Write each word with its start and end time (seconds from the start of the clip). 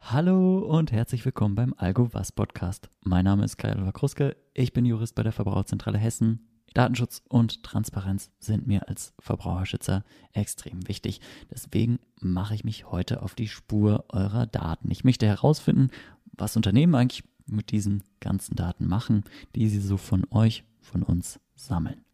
Hallo 0.00 0.58
und 0.58 0.92
herzlich 0.92 1.24
willkommen 1.24 1.56
beim 1.56 1.74
Algo 1.76 2.08
Was 2.12 2.30
Podcast. 2.30 2.88
Mein 3.02 3.24
Name 3.24 3.44
ist 3.44 3.56
Kai 3.56 3.74
Kruske, 3.92 4.36
ich 4.52 4.72
bin 4.72 4.84
Jurist 4.84 5.16
bei 5.16 5.24
der 5.24 5.32
Verbraucherzentrale 5.32 5.98
Hessen. 5.98 6.46
Datenschutz 6.72 7.22
und 7.28 7.64
Transparenz 7.64 8.30
sind 8.38 8.68
mir 8.68 8.88
als 8.88 9.12
Verbraucherschützer 9.18 10.04
extrem 10.32 10.86
wichtig. 10.86 11.20
Deswegen 11.50 11.98
mache 12.20 12.54
ich 12.54 12.62
mich 12.62 12.92
heute 12.92 13.22
auf 13.22 13.34
die 13.34 13.48
Spur 13.48 14.04
eurer 14.10 14.46
Daten. 14.46 14.90
Ich 14.92 15.02
möchte 15.02 15.26
herausfinden, 15.26 15.90
was 16.36 16.56
Unternehmen 16.56 16.94
eigentlich 16.94 17.24
mit 17.46 17.70
diesen 17.70 18.02
ganzen 18.20 18.56
Daten 18.56 18.86
machen, 18.86 19.24
die 19.54 19.68
sie 19.68 19.80
so 19.80 19.96
von 19.96 20.26
euch, 20.30 20.64
von 20.80 21.02
uns 21.02 21.40
sammeln. 21.54 22.04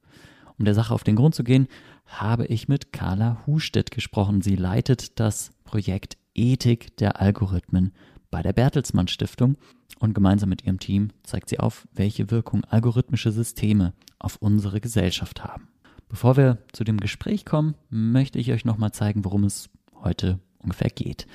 Um 0.59 0.64
der 0.64 0.74
Sache 0.74 0.92
auf 0.92 1.05
den 1.05 1.16
Grund 1.16 1.34
zu 1.34 1.45
gehen, 1.45 1.68
habe 2.06 2.46
ich 2.46 2.68
mit 2.68 2.92
Carla 2.92 3.42
Hustedt 3.46 3.91
gesprochen. 3.91 4.42
Sie 4.42 4.56
leitet 4.56 5.19
das 5.19 5.52
Projekt 5.64 6.19
Ethik 6.34 6.96
der 6.98 7.20
Algorithmen 7.20 7.92
bei 8.30 8.42
der 8.42 8.52
Bertelsmann 8.52 9.08
Stiftung 9.08 9.56
und 9.98 10.14
gemeinsam 10.14 10.48
mit 10.48 10.64
ihrem 10.64 10.78
Team 10.78 11.08
zeigt 11.22 11.48
sie 11.48 11.58
auf, 11.58 11.88
welche 11.94 12.30
Wirkung 12.30 12.64
algorithmische 12.64 13.33
Systeme 13.33 13.92
auf 14.19 14.36
unsere 14.36 14.80
Gesellschaft 14.80 15.42
haben. 15.44 15.69
Bevor 16.08 16.36
wir 16.36 16.58
zu 16.72 16.84
dem 16.84 16.98
Gespräch 16.98 17.44
kommen, 17.44 17.74
möchte 17.88 18.38
ich 18.38 18.52
euch 18.52 18.64
nochmal 18.64 18.92
zeigen, 18.92 19.24
worum 19.24 19.44
es 19.44 19.70
heute 20.02 20.41
ungefähr 20.58 20.91
geht. 20.91 21.27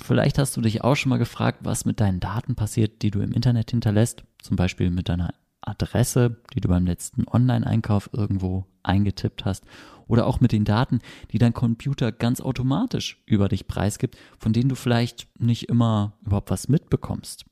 Vielleicht 0.00 0.38
hast 0.38 0.56
du 0.56 0.60
dich 0.60 0.82
auch 0.82 0.96
schon 0.96 1.10
mal 1.10 1.18
gefragt, 1.18 1.60
was 1.62 1.84
mit 1.84 2.00
deinen 2.00 2.20
Daten 2.20 2.54
passiert, 2.54 3.02
die 3.02 3.10
du 3.10 3.20
im 3.20 3.32
Internet 3.32 3.70
hinterlässt, 3.70 4.24
zum 4.40 4.56
Beispiel 4.56 4.90
mit 4.90 5.08
deiner 5.08 5.34
Adresse, 5.60 6.42
die 6.54 6.60
du 6.60 6.68
beim 6.68 6.86
letzten 6.86 7.26
Online-Einkauf 7.28 8.10
irgendwo 8.12 8.66
eingetippt 8.82 9.44
hast, 9.44 9.64
oder 10.08 10.26
auch 10.26 10.40
mit 10.40 10.52
den 10.52 10.64
Daten, 10.64 11.00
die 11.30 11.38
dein 11.38 11.54
Computer 11.54 12.12
ganz 12.12 12.40
automatisch 12.40 13.22
über 13.26 13.48
dich 13.48 13.66
preisgibt, 13.66 14.16
von 14.38 14.52
denen 14.52 14.68
du 14.68 14.74
vielleicht 14.74 15.28
nicht 15.38 15.68
immer 15.68 16.14
überhaupt 16.24 16.50
was 16.50 16.68
mitbekommst. 16.68 17.44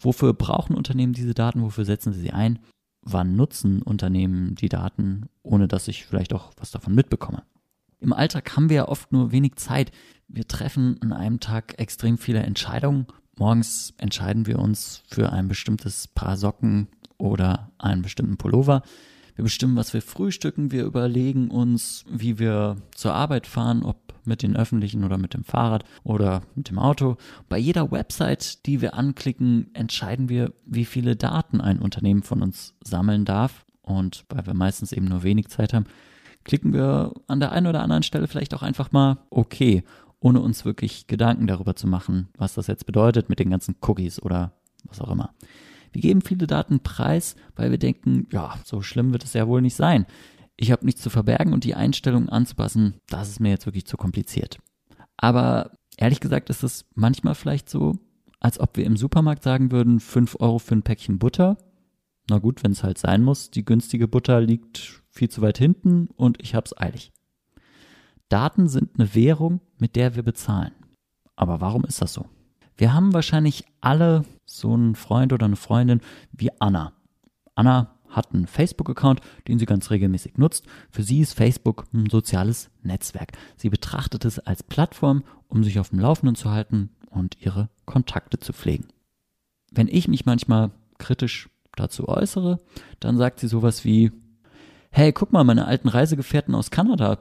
Wofür 0.00 0.32
brauchen 0.32 0.74
Unternehmen 0.74 1.12
diese 1.12 1.34
Daten? 1.34 1.62
Wofür 1.62 1.84
setzen 1.84 2.12
sie 2.12 2.20
sie 2.20 2.32
ein? 2.32 2.58
Wann 3.02 3.36
nutzen 3.36 3.82
Unternehmen 3.82 4.54
die 4.54 4.68
Daten, 4.68 5.28
ohne 5.42 5.68
dass 5.68 5.88
ich 5.88 6.06
vielleicht 6.06 6.32
auch 6.32 6.52
was 6.56 6.70
davon 6.70 6.94
mitbekomme? 6.94 7.42
Im 8.02 8.12
Alltag 8.12 8.56
haben 8.56 8.68
wir 8.68 8.76
ja 8.76 8.88
oft 8.88 9.12
nur 9.12 9.30
wenig 9.30 9.54
Zeit. 9.54 9.92
Wir 10.26 10.48
treffen 10.48 10.96
an 11.00 11.12
einem 11.12 11.38
Tag 11.38 11.78
extrem 11.78 12.18
viele 12.18 12.40
Entscheidungen. 12.40 13.06
Morgens 13.38 13.94
entscheiden 13.96 14.46
wir 14.46 14.58
uns 14.58 15.04
für 15.08 15.32
ein 15.32 15.46
bestimmtes 15.46 16.08
Paar 16.08 16.36
Socken 16.36 16.88
oder 17.16 17.70
einen 17.78 18.02
bestimmten 18.02 18.38
Pullover. 18.38 18.82
Wir 19.36 19.44
bestimmen, 19.44 19.76
was 19.76 19.94
wir 19.94 20.02
frühstücken. 20.02 20.72
Wir 20.72 20.84
überlegen 20.84 21.48
uns, 21.48 22.04
wie 22.10 22.40
wir 22.40 22.76
zur 22.92 23.14
Arbeit 23.14 23.46
fahren, 23.46 23.84
ob 23.84 24.14
mit 24.24 24.42
den 24.42 24.56
öffentlichen 24.56 25.04
oder 25.04 25.16
mit 25.16 25.32
dem 25.32 25.44
Fahrrad 25.44 25.84
oder 26.02 26.42
mit 26.56 26.70
dem 26.70 26.80
Auto. 26.80 27.16
Bei 27.48 27.56
jeder 27.56 27.92
Website, 27.92 28.66
die 28.66 28.80
wir 28.80 28.94
anklicken, 28.94 29.72
entscheiden 29.74 30.28
wir, 30.28 30.52
wie 30.66 30.86
viele 30.86 31.14
Daten 31.14 31.60
ein 31.60 31.78
Unternehmen 31.78 32.24
von 32.24 32.42
uns 32.42 32.74
sammeln 32.82 33.24
darf. 33.24 33.64
Und 33.80 34.24
weil 34.28 34.44
wir 34.46 34.54
meistens 34.54 34.90
eben 34.90 35.06
nur 35.06 35.22
wenig 35.22 35.48
Zeit 35.48 35.72
haben, 35.72 35.86
klicken 36.44 36.72
wir 36.72 37.12
an 37.26 37.40
der 37.40 37.52
einen 37.52 37.66
oder 37.66 37.82
anderen 37.82 38.02
Stelle 38.02 38.26
vielleicht 38.26 38.54
auch 38.54 38.62
einfach 38.62 38.92
mal 38.92 39.18
okay, 39.30 39.84
ohne 40.20 40.40
uns 40.40 40.64
wirklich 40.64 41.06
Gedanken 41.06 41.46
darüber 41.46 41.74
zu 41.74 41.86
machen, 41.86 42.28
was 42.36 42.54
das 42.54 42.66
jetzt 42.66 42.86
bedeutet 42.86 43.28
mit 43.28 43.38
den 43.38 43.50
ganzen 43.50 43.76
Cookies 43.80 44.22
oder 44.22 44.52
was 44.84 45.00
auch 45.00 45.10
immer. 45.10 45.34
Wir 45.92 46.00
geben 46.00 46.22
viele 46.22 46.46
Daten 46.46 46.80
preis, 46.80 47.36
weil 47.54 47.70
wir 47.70 47.78
denken, 47.78 48.26
ja, 48.32 48.54
so 48.64 48.82
schlimm 48.82 49.12
wird 49.12 49.24
es 49.24 49.34
ja 49.34 49.46
wohl 49.46 49.60
nicht 49.60 49.76
sein 49.76 50.06
ich 50.56 50.70
habe 50.70 50.84
nichts 50.84 51.02
zu 51.02 51.10
verbergen 51.10 51.52
und 51.52 51.64
die 51.64 51.74
Einstellungen 51.74 52.28
anzupassen, 52.28 53.00
das 53.08 53.28
ist 53.28 53.40
mir 53.40 53.50
jetzt 53.50 53.66
wirklich 53.66 53.86
zu 53.86 53.96
kompliziert. 53.96 54.58
Aber 55.16 55.72
ehrlich 55.96 56.20
gesagt 56.20 56.50
ist 56.50 56.62
es 56.62 56.86
manchmal 56.94 57.34
vielleicht 57.34 57.68
so, 57.68 57.96
als 58.40 58.60
ob 58.60 58.76
wir 58.76 58.84
im 58.84 58.96
Supermarkt 58.96 59.42
sagen 59.42 59.72
würden, 59.72 60.00
5 60.00 60.36
Euro 60.40 60.58
für 60.58 60.74
ein 60.74 60.82
Päckchen 60.82 61.18
Butter. 61.18 61.56
Na 62.28 62.38
gut, 62.38 62.62
wenn 62.62 62.72
es 62.72 62.82
halt 62.82 62.98
sein 62.98 63.22
muss, 63.22 63.50
die 63.50 63.64
günstige 63.64 64.08
Butter 64.08 64.40
liegt 64.40 65.02
viel 65.10 65.28
zu 65.28 65.42
weit 65.42 65.58
hinten 65.58 66.08
und 66.16 66.42
ich 66.42 66.54
hab's 66.54 66.76
eilig. 66.76 67.12
Daten 68.28 68.68
sind 68.68 68.98
eine 68.98 69.14
Währung, 69.14 69.60
mit 69.78 69.96
der 69.96 70.16
wir 70.16 70.22
bezahlen. 70.22 70.72
Aber 71.36 71.60
warum 71.60 71.84
ist 71.84 72.00
das 72.00 72.14
so? 72.14 72.26
Wir 72.76 72.94
haben 72.94 73.12
wahrscheinlich 73.12 73.64
alle 73.80 74.24
so 74.44 74.72
einen 74.72 74.94
Freund 74.94 75.32
oder 75.32 75.46
eine 75.46 75.56
Freundin 75.56 76.00
wie 76.32 76.50
Anna. 76.60 76.94
Anna 77.54 77.98
hat 78.08 78.32
einen 78.32 78.46
Facebook-Account, 78.46 79.20
den 79.48 79.58
sie 79.58 79.66
ganz 79.66 79.90
regelmäßig 79.90 80.38
nutzt. 80.38 80.66
Für 80.90 81.02
sie 81.02 81.20
ist 81.20 81.34
Facebook 81.34 81.84
ein 81.92 82.08
soziales 82.10 82.70
Netzwerk. 82.82 83.32
Sie 83.56 83.70
betrachtet 83.70 84.24
es 84.24 84.38
als 84.38 84.62
Plattform, 84.62 85.24
um 85.48 85.64
sich 85.64 85.78
auf 85.78 85.90
dem 85.90 85.98
Laufenden 85.98 86.34
zu 86.34 86.50
halten 86.50 86.90
und 87.10 87.36
ihre 87.40 87.68
Kontakte 87.84 88.38
zu 88.38 88.52
pflegen. 88.52 88.88
Wenn 89.70 89.88
ich 89.88 90.08
mich 90.08 90.26
manchmal 90.26 90.70
kritisch 90.98 91.48
dazu 91.76 92.08
äußere, 92.08 92.60
dann 93.00 93.16
sagt 93.16 93.40
sie 93.40 93.48
sowas 93.48 93.84
wie, 93.84 94.12
hey, 94.90 95.12
guck 95.12 95.32
mal, 95.32 95.44
meine 95.44 95.66
alten 95.66 95.88
Reisegefährten 95.88 96.54
aus 96.54 96.70
Kanada, 96.70 97.18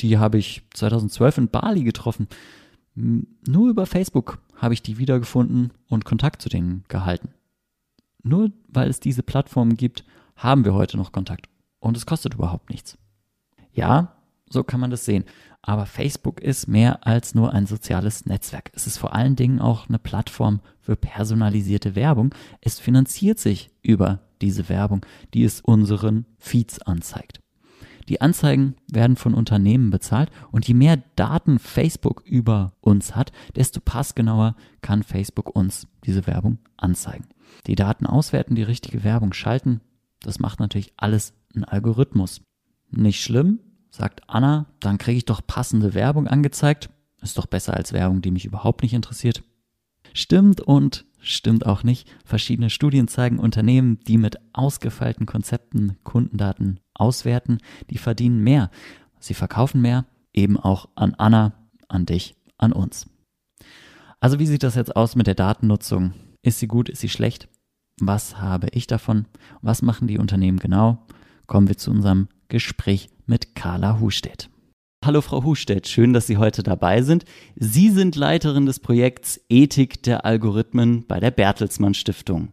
die 0.00 0.18
habe 0.18 0.38
ich 0.38 0.62
2012 0.74 1.38
in 1.38 1.48
Bali 1.48 1.84
getroffen. 1.84 2.28
Nur 2.94 3.70
über 3.70 3.86
Facebook 3.86 4.38
habe 4.56 4.74
ich 4.74 4.82
die 4.82 4.98
wiedergefunden 4.98 5.72
und 5.88 6.04
Kontakt 6.04 6.42
zu 6.42 6.48
denen 6.48 6.84
gehalten. 6.88 7.30
Nur 8.22 8.50
weil 8.68 8.88
es 8.88 9.00
diese 9.00 9.22
Plattformen 9.22 9.76
gibt, 9.76 10.04
haben 10.36 10.64
wir 10.64 10.74
heute 10.74 10.96
noch 10.96 11.12
Kontakt. 11.12 11.48
Und 11.78 11.96
es 11.96 12.06
kostet 12.06 12.34
überhaupt 12.34 12.70
nichts. 12.70 12.98
Ja, 13.72 14.14
so 14.52 14.64
kann 14.64 14.80
man 14.80 14.90
das 14.90 15.04
sehen. 15.04 15.24
Aber 15.62 15.86
Facebook 15.86 16.40
ist 16.40 16.66
mehr 16.66 17.06
als 17.06 17.34
nur 17.34 17.52
ein 17.52 17.66
soziales 17.66 18.26
Netzwerk. 18.26 18.70
Es 18.74 18.86
ist 18.86 18.98
vor 18.98 19.14
allen 19.14 19.36
Dingen 19.36 19.60
auch 19.60 19.88
eine 19.88 19.98
Plattform 19.98 20.60
für 20.80 20.96
personalisierte 20.96 21.94
Werbung. 21.94 22.34
Es 22.60 22.80
finanziert 22.80 23.38
sich 23.38 23.70
über 23.82 24.20
diese 24.40 24.68
Werbung, 24.68 25.06
die 25.34 25.44
es 25.44 25.60
unseren 25.60 26.26
Feeds 26.38 26.80
anzeigt. 26.82 27.40
Die 28.08 28.20
Anzeigen 28.20 28.74
werden 28.90 29.16
von 29.16 29.32
Unternehmen 29.32 29.90
bezahlt 29.90 30.30
und 30.50 30.66
je 30.66 30.74
mehr 30.74 31.02
Daten 31.14 31.60
Facebook 31.60 32.22
über 32.26 32.72
uns 32.80 33.14
hat, 33.14 33.30
desto 33.54 33.80
passgenauer 33.80 34.56
kann 34.80 35.04
Facebook 35.04 35.54
uns 35.54 35.86
diese 36.04 36.26
Werbung 36.26 36.58
anzeigen. 36.76 37.28
Die 37.68 37.76
Daten 37.76 38.06
auswerten, 38.06 38.56
die 38.56 38.64
richtige 38.64 39.04
Werbung 39.04 39.32
schalten, 39.32 39.80
das 40.20 40.40
macht 40.40 40.58
natürlich 40.58 40.92
alles 40.96 41.34
ein 41.54 41.64
Algorithmus. 41.64 42.42
Nicht 42.90 43.22
schlimm, 43.22 43.60
sagt 43.92 44.22
Anna, 44.26 44.66
dann 44.80 44.98
kriege 44.98 45.18
ich 45.18 45.26
doch 45.26 45.46
passende 45.46 45.94
Werbung 45.94 46.26
angezeigt. 46.26 46.90
Ist 47.20 47.38
doch 47.38 47.46
besser 47.46 47.74
als 47.74 47.92
Werbung, 47.92 48.22
die 48.22 48.32
mich 48.32 48.44
überhaupt 48.44 48.82
nicht 48.82 48.94
interessiert. 48.94 49.44
Stimmt 50.14 50.60
und 50.60 51.04
stimmt 51.20 51.66
auch 51.66 51.84
nicht. 51.84 52.10
Verschiedene 52.24 52.70
Studien 52.70 53.06
zeigen, 53.06 53.38
Unternehmen, 53.38 54.00
die 54.08 54.18
mit 54.18 54.38
ausgefeilten 54.52 55.26
Konzepten 55.26 55.96
Kundendaten 56.02 56.80
auswerten, 56.94 57.58
die 57.90 57.98
verdienen 57.98 58.42
mehr. 58.42 58.70
Sie 59.20 59.34
verkaufen 59.34 59.80
mehr, 59.80 60.06
eben 60.32 60.58
auch 60.58 60.88
an 60.96 61.14
Anna, 61.14 61.52
an 61.88 62.06
dich, 62.06 62.34
an 62.58 62.72
uns. 62.72 63.08
Also 64.18 64.38
wie 64.38 64.46
sieht 64.46 64.62
das 64.62 64.74
jetzt 64.74 64.96
aus 64.96 65.14
mit 65.14 65.26
der 65.26 65.34
Datennutzung? 65.34 66.14
Ist 66.42 66.58
sie 66.58 66.66
gut, 66.66 66.88
ist 66.88 67.00
sie 67.00 67.08
schlecht? 67.08 67.48
Was 68.00 68.40
habe 68.40 68.68
ich 68.72 68.86
davon? 68.86 69.26
Was 69.60 69.82
machen 69.82 70.08
die 70.08 70.18
Unternehmen 70.18 70.58
genau? 70.58 71.06
Kommen 71.46 71.68
wir 71.68 71.76
zu 71.76 71.90
unserem 71.90 72.28
Gespräch 72.52 73.08
mit 73.24 73.54
Carla 73.54 73.98
Hustedt. 73.98 74.50
Hallo 75.02 75.22
Frau 75.22 75.42
Hustedt, 75.42 75.88
schön, 75.88 76.12
dass 76.12 76.26
Sie 76.26 76.36
heute 76.36 76.62
dabei 76.62 77.00
sind. 77.00 77.24
Sie 77.56 77.88
sind 77.88 78.14
Leiterin 78.14 78.66
des 78.66 78.78
Projekts 78.78 79.40
Ethik 79.48 80.02
der 80.02 80.26
Algorithmen 80.26 81.06
bei 81.06 81.18
der 81.18 81.30
Bertelsmann 81.30 81.94
Stiftung. 81.94 82.52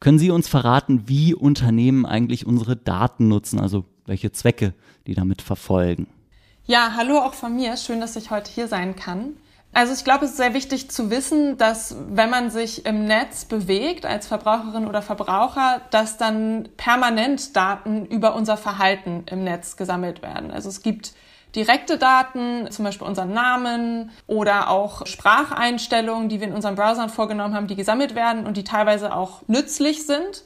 Können 0.00 0.18
Sie 0.18 0.32
uns 0.32 0.48
verraten, 0.48 1.04
wie 1.06 1.32
Unternehmen 1.32 2.06
eigentlich 2.06 2.44
unsere 2.44 2.74
Daten 2.74 3.28
nutzen, 3.28 3.60
also 3.60 3.84
welche 4.04 4.32
Zwecke 4.32 4.74
die 5.06 5.14
damit 5.14 5.42
verfolgen? 5.42 6.08
Ja, 6.64 6.94
hallo 6.96 7.18
auch 7.18 7.34
von 7.34 7.54
mir. 7.54 7.76
Schön, 7.76 8.00
dass 8.00 8.16
ich 8.16 8.32
heute 8.32 8.50
hier 8.50 8.66
sein 8.66 8.96
kann. 8.96 9.36
Also 9.76 9.92
ich 9.92 10.04
glaube, 10.04 10.24
es 10.24 10.30
ist 10.30 10.36
sehr 10.38 10.54
wichtig 10.54 10.90
zu 10.90 11.10
wissen, 11.10 11.58
dass 11.58 11.96
wenn 12.08 12.30
man 12.30 12.48
sich 12.48 12.86
im 12.86 13.04
Netz 13.04 13.44
bewegt 13.44 14.06
als 14.06 14.26
Verbraucherin 14.26 14.86
oder 14.86 15.02
Verbraucher, 15.02 15.82
dass 15.90 16.16
dann 16.16 16.70
permanent 16.78 17.54
Daten 17.54 18.06
über 18.06 18.34
unser 18.36 18.56
Verhalten 18.56 19.24
im 19.30 19.44
Netz 19.44 19.76
gesammelt 19.76 20.22
werden. 20.22 20.50
Also 20.50 20.70
es 20.70 20.80
gibt 20.80 21.12
direkte 21.54 21.98
Daten, 21.98 22.70
zum 22.70 22.86
Beispiel 22.86 23.06
unseren 23.06 23.34
Namen 23.34 24.12
oder 24.26 24.70
auch 24.70 25.04
Spracheinstellungen, 25.04 26.30
die 26.30 26.40
wir 26.40 26.46
in 26.46 26.54
unseren 26.54 26.76
Browsern 26.76 27.10
vorgenommen 27.10 27.54
haben, 27.54 27.66
die 27.66 27.76
gesammelt 27.76 28.14
werden 28.14 28.46
und 28.46 28.56
die 28.56 28.64
teilweise 28.64 29.14
auch 29.14 29.42
nützlich 29.46 30.06
sind. 30.06 30.44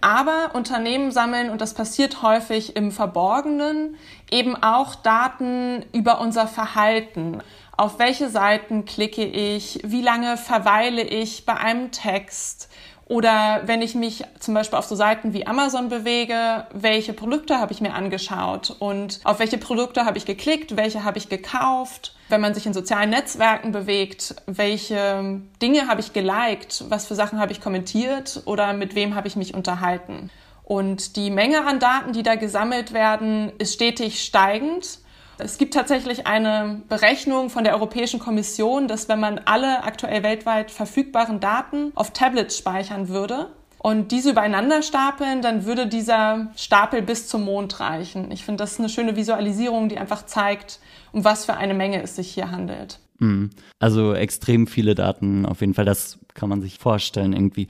Aber 0.00 0.50
Unternehmen 0.54 1.10
sammeln, 1.10 1.50
und 1.50 1.60
das 1.60 1.74
passiert 1.74 2.22
häufig 2.22 2.76
im 2.76 2.92
Verborgenen, 2.92 3.96
eben 4.30 4.54
auch 4.54 4.94
Daten 4.94 5.84
über 5.92 6.20
unser 6.20 6.46
Verhalten 6.46 7.40
auf 7.78 7.98
welche 7.98 8.28
Seiten 8.28 8.84
klicke 8.84 9.24
ich, 9.24 9.80
wie 9.84 10.02
lange 10.02 10.36
verweile 10.36 11.02
ich 11.02 11.46
bei 11.46 11.56
einem 11.56 11.90
Text 11.92 12.68
Oder 13.08 13.62
wenn 13.64 13.80
ich 13.80 13.94
mich 13.94 14.22
zum 14.38 14.52
Beispiel 14.52 14.78
auf 14.78 14.84
so 14.84 14.94
Seiten 14.94 15.32
wie 15.32 15.46
Amazon 15.46 15.88
bewege, 15.88 16.66
welche 16.72 17.14
Produkte 17.14 17.58
habe 17.58 17.72
ich 17.72 17.80
mir 17.80 17.94
angeschaut 17.94 18.76
und 18.78 19.20
auf 19.24 19.38
welche 19.38 19.56
Produkte 19.56 20.04
habe 20.04 20.18
ich 20.18 20.26
geklickt, 20.26 20.76
welche 20.76 21.04
habe 21.04 21.16
ich 21.16 21.30
gekauft. 21.30 22.14
Wenn 22.28 22.42
man 22.42 22.52
sich 22.52 22.66
in 22.66 22.74
sozialen 22.74 23.08
Netzwerken 23.08 23.72
bewegt, 23.72 24.34
welche 24.46 25.40
Dinge 25.62 25.88
habe 25.88 26.00
ich 26.00 26.12
geliked, 26.12 26.84
was 26.90 27.06
für 27.06 27.14
Sachen 27.14 27.40
habe 27.40 27.52
ich 27.52 27.62
kommentiert 27.62 28.42
oder 28.44 28.74
mit 28.74 28.94
wem 28.94 29.14
habe 29.14 29.26
ich 29.26 29.36
mich 29.36 29.54
unterhalten. 29.54 30.30
Und 30.64 31.16
die 31.16 31.30
Menge 31.30 31.64
an 31.66 31.78
Daten, 31.78 32.12
die 32.12 32.22
da 32.22 32.34
gesammelt 32.34 32.92
werden, 32.92 33.52
ist 33.56 33.72
stetig 33.72 34.22
steigend. 34.22 34.98
Es 35.38 35.56
gibt 35.56 35.74
tatsächlich 35.74 36.26
eine 36.26 36.82
Berechnung 36.88 37.48
von 37.48 37.62
der 37.62 37.74
Europäischen 37.74 38.18
Kommission, 38.18 38.88
dass 38.88 39.08
wenn 39.08 39.20
man 39.20 39.40
alle 39.44 39.84
aktuell 39.84 40.22
weltweit 40.22 40.70
verfügbaren 40.70 41.38
Daten 41.38 41.92
auf 41.94 42.12
Tablets 42.12 42.58
speichern 42.58 43.08
würde 43.08 43.50
und 43.78 44.10
diese 44.10 44.30
übereinander 44.30 44.82
stapeln, 44.82 45.40
dann 45.40 45.64
würde 45.64 45.86
dieser 45.86 46.48
Stapel 46.56 47.02
bis 47.02 47.28
zum 47.28 47.44
Mond 47.44 47.78
reichen. 47.78 48.32
Ich 48.32 48.44
finde, 48.44 48.62
das 48.62 48.72
ist 48.72 48.80
eine 48.80 48.88
schöne 48.88 49.14
Visualisierung, 49.14 49.88
die 49.88 49.98
einfach 49.98 50.26
zeigt, 50.26 50.80
um 51.12 51.24
was 51.24 51.44
für 51.44 51.54
eine 51.54 51.74
Menge 51.74 52.02
es 52.02 52.16
sich 52.16 52.32
hier 52.32 52.50
handelt. 52.50 52.98
Mhm. 53.20 53.50
Also 53.78 54.14
extrem 54.14 54.66
viele 54.66 54.96
Daten 54.96 55.46
auf 55.46 55.60
jeden 55.60 55.74
Fall, 55.74 55.84
das 55.84 56.18
kann 56.34 56.48
man 56.48 56.60
sich 56.60 56.78
vorstellen 56.78 57.32
irgendwie. 57.32 57.68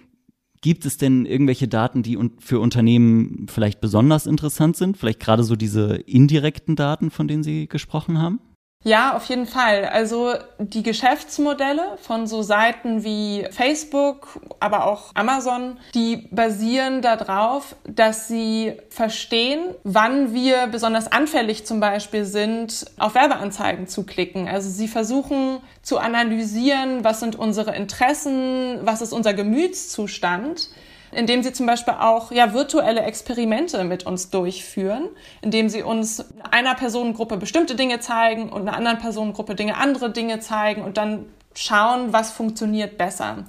Gibt 0.61 0.87
es 0.87 0.97
denn 0.97 1.25
irgendwelche 1.25 1.69
Daten, 1.69 2.03
die 2.03 2.19
für 2.39 2.61
Unternehmen 2.61 3.47
vielleicht 3.49 3.81
besonders 3.81 4.27
interessant 4.27 4.77
sind? 4.77 4.97
Vielleicht 4.97 5.21
gerade 5.21 5.45
so 5.45 5.57
diese 5.57 5.97
indirekten 5.97 6.75
Daten, 6.75 7.11
von 7.11 7.29
denen 7.29 7.43
Sie 7.43 7.69
gesprochen 7.69 8.19
haben? 8.19 8.41
Ja, 8.85 9.15
auf 9.17 9.25
jeden 9.27 9.47
Fall. 9.47 9.85
Also 9.85 10.35
die 10.59 10.83
Geschäftsmodelle 10.83 11.99
von 12.01 12.27
so 12.27 12.43
Seiten 12.43 13.05
wie 13.05 13.47
Facebook, 13.51 14.41
aber 14.61 14.87
auch 14.87 15.11
Amazon, 15.15 15.79
die 15.95 16.29
basieren 16.31 17.03
darauf, 17.03 17.77
dass 17.87 18.29
sie 18.29 18.75
verstehen, 18.89 19.75
wann 19.85 20.33
wir 20.33 20.69
besonders 20.69 21.11
anfällig 21.11 21.67
zum 21.67 21.81
Beispiel 21.81 22.25
sind, 22.25 22.87
auf 22.99 23.15
Werbeanzeigen 23.15 23.89
zu 23.89 24.07
klicken. 24.07 24.49
Also 24.49 24.71
sie 24.71 24.89
versuchen 24.89 25.59
zu 25.83 25.99
analysieren, 25.99 27.05
was 27.05 27.21
sind 27.21 27.37
unsere 27.37 27.77
Interessen, 27.77 28.79
was 28.87 29.03
ist 29.03 29.13
unser 29.13 29.35
Gemütszustand 29.35 30.71
indem 31.13 31.43
sie 31.43 31.53
zum 31.53 31.67
Beispiel 31.67 31.95
auch 31.99 32.33
ja, 32.33 32.53
virtuelle 32.53 33.03
Experimente 33.03 33.85
mit 33.85 34.07
uns 34.07 34.31
durchführen, 34.31 35.09
indem 35.43 35.69
sie 35.69 35.83
uns 35.83 36.25
einer 36.51 36.75
Personengruppe 36.75 37.37
bestimmte 37.37 37.75
Dinge 37.75 38.01
zeigen 38.01 38.51
und 38.51 38.63
einer 38.63 38.77
anderen 38.77 38.99
Personengruppe 38.99 39.55
Dinge 39.55 39.77
andere 39.77 40.11
Dinge 40.11 40.41
zeigen 40.41 40.83
und 40.83 40.97
dann 40.97 41.27
schauen, 41.55 42.13
was 42.13 42.31
funktioniert 42.31 42.99
besser. 42.99 43.45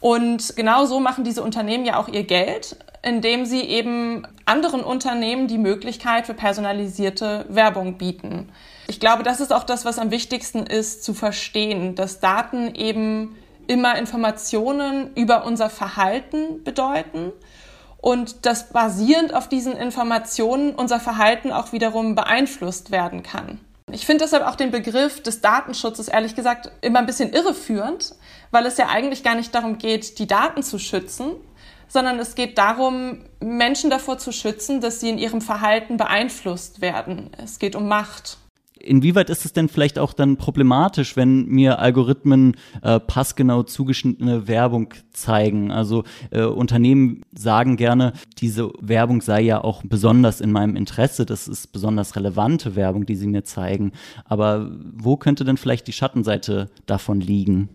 Und 0.00 0.56
genau 0.56 0.84
so 0.84 0.98
machen 0.98 1.24
diese 1.24 1.42
Unternehmen 1.42 1.84
ja 1.84 1.98
auch 1.98 2.08
ihr 2.08 2.24
Geld, 2.24 2.76
indem 3.02 3.46
sie 3.46 3.62
eben 3.62 4.26
anderen 4.44 4.82
Unternehmen 4.82 5.46
die 5.46 5.58
Möglichkeit 5.58 6.26
für 6.26 6.34
personalisierte 6.34 7.46
Werbung 7.48 7.98
bieten. 7.98 8.50
Ich 8.88 9.00
glaube, 9.00 9.22
das 9.22 9.40
ist 9.40 9.52
auch 9.52 9.64
das, 9.64 9.84
was 9.84 9.98
am 9.98 10.10
wichtigsten 10.10 10.66
ist 10.66 11.04
zu 11.04 11.14
verstehen, 11.14 11.94
dass 11.94 12.20
Daten 12.20 12.74
eben 12.74 13.36
immer 13.72 13.96
Informationen 13.96 15.14
über 15.14 15.46
unser 15.46 15.70
Verhalten 15.70 16.62
bedeuten 16.62 17.32
und 17.96 18.44
dass 18.44 18.68
basierend 18.68 19.32
auf 19.32 19.48
diesen 19.48 19.74
Informationen 19.74 20.74
unser 20.74 21.00
Verhalten 21.00 21.52
auch 21.52 21.72
wiederum 21.72 22.14
beeinflusst 22.14 22.90
werden 22.90 23.22
kann. 23.22 23.60
Ich 23.90 24.04
finde 24.04 24.24
deshalb 24.24 24.46
auch 24.46 24.56
den 24.56 24.70
Begriff 24.70 25.22
des 25.22 25.40
Datenschutzes 25.40 26.08
ehrlich 26.08 26.34
gesagt 26.34 26.70
immer 26.82 26.98
ein 26.98 27.06
bisschen 27.06 27.32
irreführend, 27.32 28.14
weil 28.50 28.66
es 28.66 28.76
ja 28.76 28.88
eigentlich 28.90 29.22
gar 29.22 29.36
nicht 29.36 29.54
darum 29.54 29.78
geht, 29.78 30.18
die 30.18 30.26
Daten 30.26 30.62
zu 30.62 30.78
schützen, 30.78 31.32
sondern 31.88 32.18
es 32.18 32.34
geht 32.34 32.58
darum, 32.58 33.24
Menschen 33.40 33.88
davor 33.88 34.18
zu 34.18 34.32
schützen, 34.32 34.82
dass 34.82 35.00
sie 35.00 35.08
in 35.08 35.18
ihrem 35.18 35.40
Verhalten 35.40 35.96
beeinflusst 35.96 36.82
werden. 36.82 37.30
Es 37.42 37.58
geht 37.58 37.74
um 37.74 37.88
Macht 37.88 38.36
inwieweit 38.82 39.30
ist 39.30 39.44
es 39.44 39.52
denn 39.52 39.68
vielleicht 39.68 39.98
auch 39.98 40.12
dann 40.12 40.36
problematisch, 40.36 41.16
wenn 41.16 41.46
mir 41.46 41.78
Algorithmen 41.78 42.56
äh, 42.82 43.00
passgenau 43.00 43.62
zugeschnittene 43.62 44.48
Werbung 44.48 44.94
zeigen? 45.12 45.70
Also 45.70 46.04
äh, 46.30 46.42
Unternehmen 46.42 47.22
sagen 47.36 47.76
gerne, 47.76 48.12
diese 48.38 48.70
Werbung 48.80 49.22
sei 49.22 49.42
ja 49.42 49.62
auch 49.62 49.82
besonders 49.84 50.40
in 50.40 50.52
meinem 50.52 50.76
Interesse, 50.76 51.26
das 51.26 51.48
ist 51.48 51.72
besonders 51.72 52.16
relevante 52.16 52.76
Werbung, 52.76 53.06
die 53.06 53.16
sie 53.16 53.26
mir 53.26 53.44
zeigen. 53.44 53.92
Aber 54.24 54.70
wo 54.94 55.16
könnte 55.16 55.44
denn 55.44 55.56
vielleicht 55.56 55.86
die 55.86 55.92
Schattenseite 55.92 56.70
davon 56.86 57.20
liegen? 57.20 57.68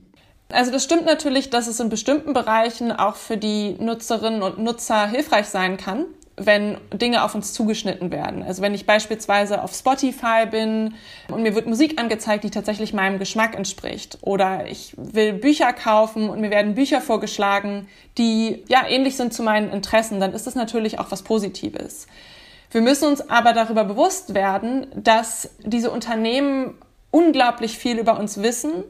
Also 0.49 0.71
das 0.71 0.83
stimmt 0.83 1.05
natürlich, 1.05 1.49
dass 1.49 1.67
es 1.67 1.79
in 1.79 1.89
bestimmten 1.89 2.33
Bereichen 2.33 2.91
auch 2.91 3.15
für 3.15 3.35
die 3.35 3.75
Nutzerinnen 3.79 4.41
und 4.41 4.59
Nutzer 4.59 5.07
hilfreich 5.07 5.47
sein 5.47 5.75
kann 5.75 6.05
wenn 6.37 6.77
Dinge 6.93 7.23
auf 7.23 7.33
uns 7.33 7.51
zugeschnitten 7.51 8.11
werden. 8.11 8.43
Also 8.43 8.61
wenn 8.61 8.75
ich 8.75 8.85
beispielsweise 8.85 9.63
auf 9.63 9.73
Spotify 9.73 10.45
bin 10.49 10.93
und 11.29 11.41
mir 11.41 11.55
wird 11.55 11.65
Musik 11.65 11.99
angezeigt, 11.99 12.43
die 12.43 12.51
tatsächlich 12.51 12.93
meinem 12.93 13.17
Geschmack 13.17 13.55
entspricht. 13.55 14.19
Oder 14.21 14.67
ich 14.67 14.93
will 14.97 15.33
Bücher 15.33 15.73
kaufen 15.73 16.29
und 16.29 16.39
mir 16.39 16.51
werden 16.51 16.75
Bücher 16.75 17.01
vorgeschlagen, 17.01 17.87
die 18.19 18.63
ja 18.67 18.87
ähnlich 18.87 19.17
sind 19.17 19.33
zu 19.33 19.41
meinen 19.41 19.71
Interessen, 19.71 20.19
dann 20.19 20.33
ist 20.33 20.45
das 20.45 20.53
natürlich 20.53 20.99
auch 20.99 21.09
was 21.09 21.23
Positives. 21.23 22.05
Wir 22.69 22.81
müssen 22.81 23.07
uns 23.07 23.27
aber 23.29 23.53
darüber 23.53 23.83
bewusst 23.83 24.35
werden, 24.35 24.87
dass 24.95 25.49
diese 25.63 25.89
Unternehmen 25.89 26.75
unglaublich 27.09 27.77
viel 27.77 27.97
über 27.97 28.19
uns 28.19 28.43
wissen, 28.43 28.83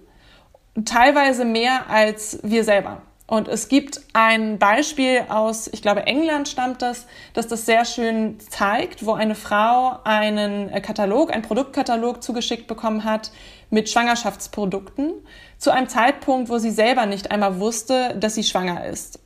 teilweise 0.84 1.46
mehr 1.46 1.90
als 1.90 2.40
wir 2.44 2.64
selber. 2.66 3.02
Und 3.30 3.50
es 3.50 3.68
gibt 3.68 4.00
ein 4.14 4.58
Beispiel 4.58 5.26
aus, 5.28 5.68
ich 5.68 5.82
glaube, 5.82 6.08
England 6.08 6.48
stammt 6.48 6.82
das, 6.82 7.06
dass 7.34 7.48
das 7.48 7.66
sehr 7.66 7.84
schön 7.84 8.40
zeigt, 8.40 9.06
wo 9.06 9.14
eine 9.14 9.36
Frau 9.36 10.00
einen 10.06 10.70
äh, 10.70 10.80
Katalog, 10.80 11.34
einen 11.34 11.44
Produktkatalog 11.44 12.24
zugeschickt 12.24 12.68
bekommen 12.68 13.04
hat 13.04 13.32
mit 13.70 13.90
Schwangerschaftsprodukten 13.90 15.12
zu 15.58 15.72
einem 15.72 15.90
Zeitpunkt, 15.90 16.50
wo 16.50 16.58
sie 16.58 16.72
selber 16.72 17.06
nicht 17.06 17.30
einmal 17.30 17.60
wusste, 17.60 18.16
dass 18.18 18.36
sie 18.36 18.44
schwanger 18.44 18.86
ist. 18.86 19.20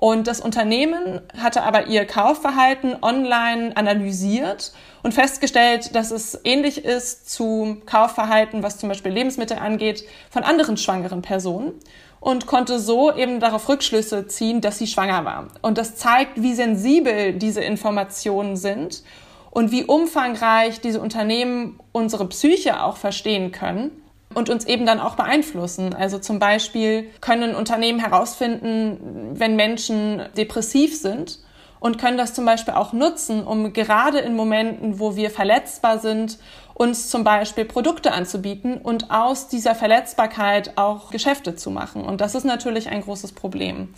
Und 0.00 0.28
das 0.28 0.40
Unternehmen 0.40 1.22
hatte 1.36 1.64
aber 1.64 1.88
ihr 1.88 2.04
Kaufverhalten 2.04 2.98
online 3.02 3.76
analysiert 3.76 4.72
und 5.02 5.12
festgestellt, 5.12 5.92
dass 5.96 6.12
es 6.12 6.38
ähnlich 6.44 6.84
ist 6.84 7.28
zu 7.28 7.78
Kaufverhalten, 7.84 8.62
was 8.62 8.78
zum 8.78 8.88
Beispiel 8.88 9.10
Lebensmittel 9.10 9.58
angeht, 9.58 10.04
von 10.30 10.44
anderen 10.44 10.76
schwangeren 10.76 11.20
Personen 11.20 11.72
und 12.20 12.46
konnte 12.46 12.78
so 12.78 13.12
eben 13.12 13.40
darauf 13.40 13.68
Rückschlüsse 13.68 14.28
ziehen, 14.28 14.60
dass 14.60 14.78
sie 14.78 14.86
schwanger 14.86 15.24
war. 15.24 15.48
Und 15.62 15.78
das 15.78 15.96
zeigt, 15.96 16.40
wie 16.40 16.54
sensibel 16.54 17.32
diese 17.32 17.62
Informationen 17.62 18.56
sind 18.56 19.02
und 19.50 19.72
wie 19.72 19.82
umfangreich 19.82 20.80
diese 20.80 21.00
Unternehmen 21.00 21.80
unsere 21.90 22.28
Psyche 22.28 22.84
auch 22.84 22.98
verstehen 22.98 23.50
können 23.50 23.90
und 24.34 24.50
uns 24.50 24.64
eben 24.66 24.86
dann 24.86 25.00
auch 25.00 25.16
beeinflussen. 25.16 25.94
Also 25.94 26.18
zum 26.18 26.38
Beispiel 26.38 27.10
können 27.20 27.54
Unternehmen 27.54 27.98
herausfinden, 27.98 29.32
wenn 29.34 29.56
Menschen 29.56 30.22
depressiv 30.36 30.96
sind 30.96 31.40
und 31.80 31.98
können 31.98 32.18
das 32.18 32.34
zum 32.34 32.44
Beispiel 32.44 32.74
auch 32.74 32.92
nutzen, 32.92 33.42
um 33.44 33.72
gerade 33.72 34.18
in 34.18 34.36
Momenten, 34.36 34.98
wo 34.98 35.16
wir 35.16 35.30
verletzbar 35.30 35.98
sind, 35.98 36.38
uns 36.74 37.08
zum 37.08 37.24
Beispiel 37.24 37.64
Produkte 37.64 38.12
anzubieten 38.12 38.78
und 38.78 39.10
aus 39.10 39.48
dieser 39.48 39.74
Verletzbarkeit 39.74 40.76
auch 40.76 41.10
Geschäfte 41.10 41.56
zu 41.56 41.70
machen. 41.70 42.02
Und 42.02 42.20
das 42.20 42.34
ist 42.34 42.44
natürlich 42.44 42.88
ein 42.88 43.02
großes 43.02 43.32
Problem. 43.32 43.88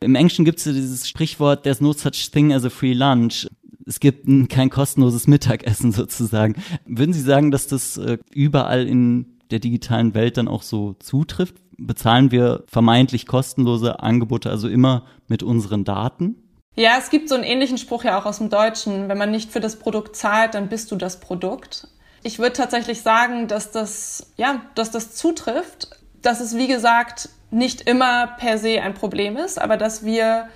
Im 0.00 0.14
Englischen 0.14 0.44
gibt 0.44 0.58
es 0.58 0.64
dieses 0.64 1.08
Sprichwort, 1.08 1.62
there's 1.62 1.80
no 1.80 1.92
such 1.92 2.30
thing 2.30 2.52
as 2.52 2.64
a 2.64 2.70
free 2.70 2.92
lunch. 2.92 3.46
Es 3.86 4.00
gibt 4.00 4.26
kein 4.50 4.68
kostenloses 4.68 5.26
Mittagessen 5.26 5.92
sozusagen. 5.92 6.56
Würden 6.84 7.12
Sie 7.12 7.20
sagen, 7.20 7.50
dass 7.50 7.68
das 7.68 7.96
äh, 7.96 8.18
überall 8.34 8.86
in 8.86 9.35
der 9.50 9.58
digitalen 9.58 10.14
Welt 10.14 10.36
dann 10.36 10.48
auch 10.48 10.62
so 10.62 10.94
zutrifft? 10.94 11.56
Bezahlen 11.78 12.30
wir 12.30 12.64
vermeintlich 12.68 13.26
kostenlose 13.26 14.00
Angebote 14.00 14.50
also 14.50 14.68
immer 14.68 15.04
mit 15.28 15.42
unseren 15.42 15.84
Daten? 15.84 16.36
Ja, 16.74 16.96
es 16.98 17.10
gibt 17.10 17.28
so 17.28 17.34
einen 17.34 17.44
ähnlichen 17.44 17.78
Spruch 17.78 18.04
ja 18.04 18.18
auch 18.18 18.26
aus 18.26 18.38
dem 18.38 18.50
Deutschen. 18.50 19.08
Wenn 19.08 19.18
man 19.18 19.30
nicht 19.30 19.50
für 19.50 19.60
das 19.60 19.76
Produkt 19.78 20.14
zahlt, 20.14 20.54
dann 20.54 20.68
bist 20.68 20.90
du 20.90 20.96
das 20.96 21.20
Produkt. 21.20 21.88
Ich 22.22 22.38
würde 22.38 22.52
tatsächlich 22.52 23.02
sagen, 23.02 23.48
dass 23.48 23.70
das, 23.70 24.32
ja, 24.36 24.62
dass 24.74 24.90
das 24.90 25.14
zutrifft, 25.14 25.88
dass 26.20 26.40
es, 26.40 26.56
wie 26.56 26.66
gesagt, 26.66 27.30
nicht 27.50 27.82
immer 27.82 28.26
per 28.38 28.58
se 28.58 28.82
ein 28.82 28.94
Problem 28.94 29.36
ist, 29.36 29.60
aber 29.60 29.76
dass 29.76 30.04
wir 30.04 30.48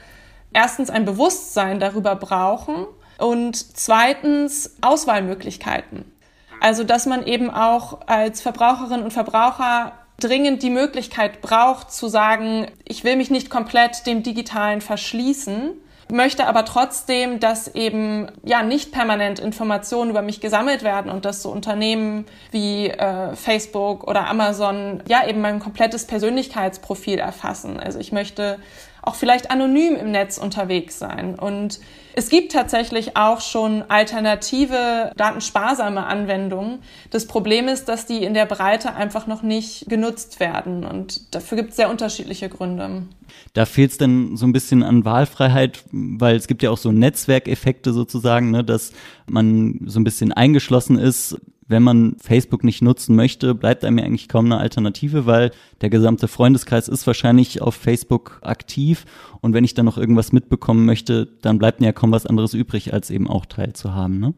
erstens 0.52 0.90
ein 0.90 1.04
Bewusstsein 1.04 1.80
darüber 1.80 2.16
brauchen 2.16 2.86
und 3.18 3.56
zweitens 3.56 4.76
Auswahlmöglichkeiten. 4.80 6.04
Also, 6.60 6.84
dass 6.84 7.06
man 7.06 7.26
eben 7.26 7.50
auch 7.50 8.00
als 8.06 8.42
Verbraucherin 8.42 9.02
und 9.02 9.12
Verbraucher 9.12 9.92
dringend 10.18 10.62
die 10.62 10.70
Möglichkeit 10.70 11.40
braucht 11.40 11.90
zu 11.90 12.08
sagen, 12.08 12.66
ich 12.84 13.04
will 13.04 13.16
mich 13.16 13.30
nicht 13.30 13.48
komplett 13.48 14.06
dem 14.06 14.22
Digitalen 14.22 14.82
verschließen, 14.82 15.72
möchte 16.12 16.46
aber 16.46 16.64
trotzdem, 16.64 17.40
dass 17.40 17.68
eben 17.74 18.26
ja 18.44 18.62
nicht 18.62 18.92
permanent 18.92 19.38
Informationen 19.38 20.10
über 20.10 20.22
mich 20.22 20.40
gesammelt 20.40 20.82
werden 20.82 21.10
und 21.10 21.24
dass 21.24 21.42
so 21.42 21.50
Unternehmen 21.50 22.26
wie 22.50 22.88
äh, 22.88 23.34
Facebook 23.34 24.06
oder 24.06 24.28
Amazon 24.28 25.02
ja 25.08 25.26
eben 25.26 25.40
mein 25.40 25.60
komplettes 25.60 26.06
Persönlichkeitsprofil 26.06 27.18
erfassen. 27.18 27.78
Also 27.78 27.98
ich 27.98 28.12
möchte 28.12 28.58
auch 29.02 29.14
vielleicht 29.14 29.50
anonym 29.50 29.96
im 29.96 30.10
Netz 30.10 30.38
unterwegs 30.38 30.98
sein. 30.98 31.38
Und 31.38 31.80
es 32.14 32.28
gibt 32.28 32.52
tatsächlich 32.52 33.16
auch 33.16 33.40
schon 33.40 33.82
alternative, 33.88 35.12
datensparsame 35.16 36.04
Anwendungen. 36.04 36.80
Das 37.10 37.26
Problem 37.26 37.68
ist, 37.68 37.88
dass 37.88 38.06
die 38.06 38.24
in 38.24 38.34
der 38.34 38.46
Breite 38.46 38.94
einfach 38.94 39.26
noch 39.26 39.42
nicht 39.42 39.88
genutzt 39.88 40.40
werden. 40.40 40.84
Und 40.84 41.34
dafür 41.34 41.56
gibt 41.56 41.70
es 41.70 41.76
sehr 41.76 41.90
unterschiedliche 41.90 42.48
Gründe. 42.48 43.02
Da 43.52 43.64
fehlt 43.64 43.92
es 43.92 43.98
dann 43.98 44.36
so 44.36 44.46
ein 44.46 44.52
bisschen 44.52 44.82
an 44.82 45.04
Wahlfreiheit, 45.04 45.84
weil 45.92 46.36
es 46.36 46.46
gibt 46.46 46.62
ja 46.62 46.70
auch 46.70 46.78
so 46.78 46.90
Netzwerkeffekte 46.92 47.92
sozusagen, 47.92 48.50
ne, 48.50 48.64
dass 48.64 48.92
man 49.26 49.80
so 49.86 50.00
ein 50.00 50.04
bisschen 50.04 50.32
eingeschlossen 50.32 50.98
ist 50.98 51.36
wenn 51.70 51.82
man 51.82 52.16
Facebook 52.20 52.64
nicht 52.64 52.82
nutzen 52.82 53.16
möchte, 53.16 53.54
bleibt 53.54 53.84
einem 53.84 53.98
ja 53.98 54.04
eigentlich 54.04 54.28
kaum 54.28 54.46
eine 54.46 54.58
Alternative, 54.58 55.26
weil 55.26 55.52
der 55.80 55.90
gesamte 55.90 56.28
Freundeskreis 56.28 56.88
ist 56.88 57.06
wahrscheinlich 57.06 57.62
auf 57.62 57.74
Facebook 57.74 58.40
aktiv 58.42 59.04
und 59.40 59.54
wenn 59.54 59.64
ich 59.64 59.74
dann 59.74 59.86
noch 59.86 59.96
irgendwas 59.96 60.32
mitbekommen 60.32 60.84
möchte, 60.84 61.26
dann 61.42 61.58
bleibt 61.58 61.80
mir 61.80 61.86
ja 61.86 61.92
kaum 61.92 62.12
was 62.12 62.26
anderes 62.26 62.54
übrig, 62.54 62.92
als 62.92 63.10
eben 63.10 63.28
auch 63.28 63.46
teilzuhaben, 63.46 64.18
ne? 64.18 64.34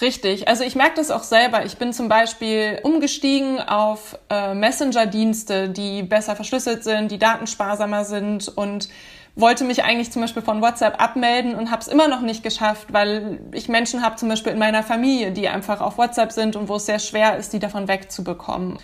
Richtig, 0.00 0.48
also 0.48 0.64
ich 0.64 0.74
merke 0.74 0.94
das 0.96 1.10
auch 1.10 1.22
selber. 1.22 1.66
Ich 1.66 1.76
bin 1.76 1.92
zum 1.92 2.08
Beispiel 2.08 2.78
umgestiegen 2.82 3.60
auf 3.60 4.18
äh, 4.30 4.54
Messenger-Dienste, 4.54 5.68
die 5.68 6.02
besser 6.02 6.34
verschlüsselt 6.34 6.82
sind, 6.82 7.10
die 7.10 7.18
datensparsamer 7.18 8.06
sind 8.06 8.48
und 8.48 8.88
wollte 9.34 9.64
mich 9.64 9.82
eigentlich 9.82 10.12
zum 10.12 10.22
Beispiel 10.22 10.42
von 10.42 10.60
WhatsApp 10.60 11.00
abmelden 11.02 11.54
und 11.54 11.70
habe 11.70 11.80
es 11.80 11.88
immer 11.88 12.08
noch 12.08 12.20
nicht 12.20 12.42
geschafft, 12.42 12.92
weil 12.92 13.40
ich 13.52 13.68
Menschen 13.68 14.02
habe 14.02 14.16
zum 14.16 14.28
Beispiel 14.28 14.52
in 14.52 14.58
meiner 14.58 14.82
Familie, 14.82 15.32
die 15.32 15.48
einfach 15.48 15.80
auf 15.80 15.96
WhatsApp 15.96 16.32
sind 16.32 16.54
und 16.54 16.68
wo 16.68 16.76
es 16.76 16.86
sehr 16.86 16.98
schwer 16.98 17.38
ist, 17.38 17.52
die 17.52 17.58
davon 17.58 17.88
wegzubekommen. 17.88 18.78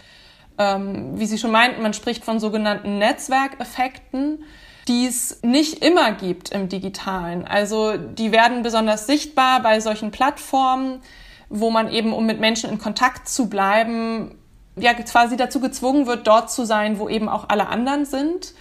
Ähm, 0.56 1.18
wie 1.18 1.26
Sie 1.26 1.38
schon 1.38 1.52
meinten, 1.52 1.82
man 1.82 1.92
spricht 1.92 2.24
von 2.24 2.40
sogenannten 2.40 2.98
Netzwerkeffekten, 2.98 4.44
die 4.88 5.06
es 5.06 5.40
nicht 5.42 5.84
immer 5.84 6.12
gibt 6.12 6.50
im 6.50 6.70
digitalen. 6.70 7.46
Also 7.46 7.98
die 7.98 8.32
werden 8.32 8.62
besonders 8.62 9.06
sichtbar 9.06 9.60
bei 9.62 9.80
solchen 9.80 10.10
Plattformen, 10.10 11.02
wo 11.50 11.70
man 11.70 11.92
eben, 11.92 12.14
um 12.14 12.24
mit 12.24 12.40
Menschen 12.40 12.70
in 12.70 12.78
Kontakt 12.78 13.28
zu 13.28 13.50
bleiben, 13.50 14.34
ja 14.76 14.94
quasi 14.94 15.36
dazu 15.36 15.60
gezwungen 15.60 16.06
wird, 16.06 16.26
dort 16.26 16.50
zu 16.50 16.64
sein, 16.64 16.98
wo 16.98 17.08
eben 17.08 17.28
auch 17.28 17.48
alle 17.48 17.68
anderen 17.68 18.06
sind. 18.06 18.54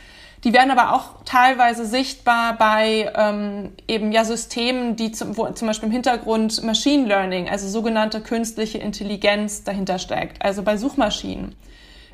Die 0.44 0.54
werden 0.54 0.72
aber 0.72 0.94
auch 0.94 1.24
teilweise 1.26 1.86
sichtbar 1.86 2.58
bei 2.58 3.12
ähm, 3.16 3.74
eben 3.88 4.12
ja 4.12 4.24
Systemen, 4.24 4.96
die 4.96 5.12
zum, 5.12 5.36
wo 5.36 5.50
zum 5.50 5.68
Beispiel 5.68 5.88
im 5.88 5.94
Hintergrund 5.94 6.64
Machine 6.64 7.08
Learning, 7.08 7.50
also 7.50 7.68
sogenannte 7.68 8.22
künstliche 8.22 8.78
Intelligenz 8.78 9.64
dahinter 9.64 9.98
steckt, 9.98 10.44
also 10.44 10.62
bei 10.62 10.78
Suchmaschinen. 10.78 11.56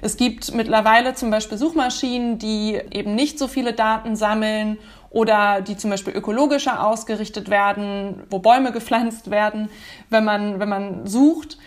Es 0.02 0.18
gibt 0.18 0.54
mittlerweile 0.54 1.14
zum 1.14 1.32
Beispiel 1.32 1.58
Suchmaschinen, 1.58 2.38
die 2.38 2.80
eben 2.92 3.16
nicht 3.16 3.40
so 3.40 3.48
viele 3.48 3.74
Daten 3.74 4.16
sammeln 4.16 4.78
oder 5.10 5.62
die 5.62 5.78
zum 5.78 5.90
Beispiel 5.92 6.14
ökologischer 6.14 6.86
ausgerichtet 6.86 7.50
werden, 7.50 8.24
wo 8.30 8.40
Bäume 8.40 8.72
gepflanzt 8.72 9.32
werden, 9.32 9.70
wenn 10.10 10.26
man, 10.26 10.60
wenn 10.60 10.68
man 10.68 11.08
sucht, 11.08 11.58